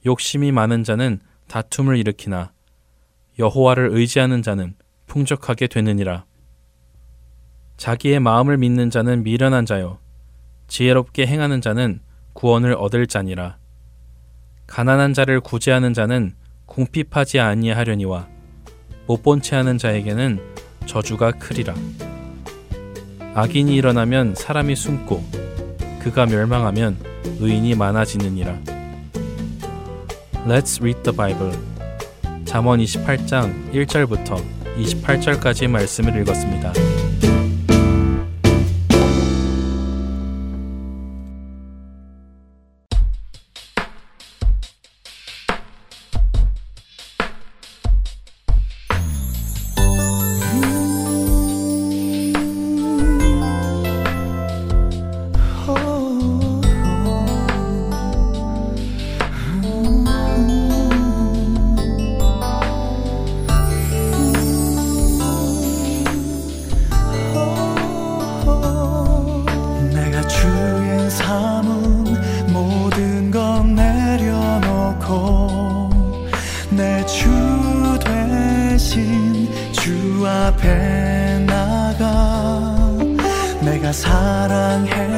욕심이 0.07 0.53
많은 0.53 0.85
자는 0.85 1.21
다툼을 1.49 1.97
일으키나 1.97 2.53
여호와를 3.39 3.91
의지하는 3.93 4.43
자는 4.43 4.75
풍족하게 5.07 5.69
되느니라. 5.69 6.25
자기의 7.77 8.21
마음을 8.21 8.59
믿는 8.59 8.91
자는 8.91 9.23
미련한 9.23 9.65
자요 9.65 9.99
지혜롭게 10.67 11.27
행하는 11.27 11.61
자는 11.61 12.01
구원을 12.33 12.75
얻을 12.75 13.07
자니라. 13.07 13.57
가난한 14.67 15.15
자를 15.15 15.41
구제하는 15.41 15.95
자는 15.95 16.35
궁핍하지 16.67 17.41
아니하려니와 17.41 18.29
못 19.07 19.23
본 19.23 19.41
채 19.41 19.57
하는 19.57 19.79
자에게는 19.79 20.39
저주가 20.85 21.31
크리라. 21.33 21.75
악인이 23.39 23.73
일어나면 23.77 24.35
사람이 24.35 24.75
숨고 24.75 25.23
그가 26.01 26.27
멸망하면 26.27 26.97
의인이 27.39 27.77
많아지느니라. 27.77 28.59
Let's 30.45 30.81
read 30.81 31.05
the 31.05 31.17
Bible. 31.17 31.57
잠언 32.45 32.81
28장 32.81 33.73
1절부터 33.73 34.43
28절까지 34.77 35.69
말씀을 35.69 36.21
읽었습니다. 36.23 36.73
앞에 80.27 81.39
나가. 81.47 82.77
내가 83.61 83.93
사랑했 83.93 85.18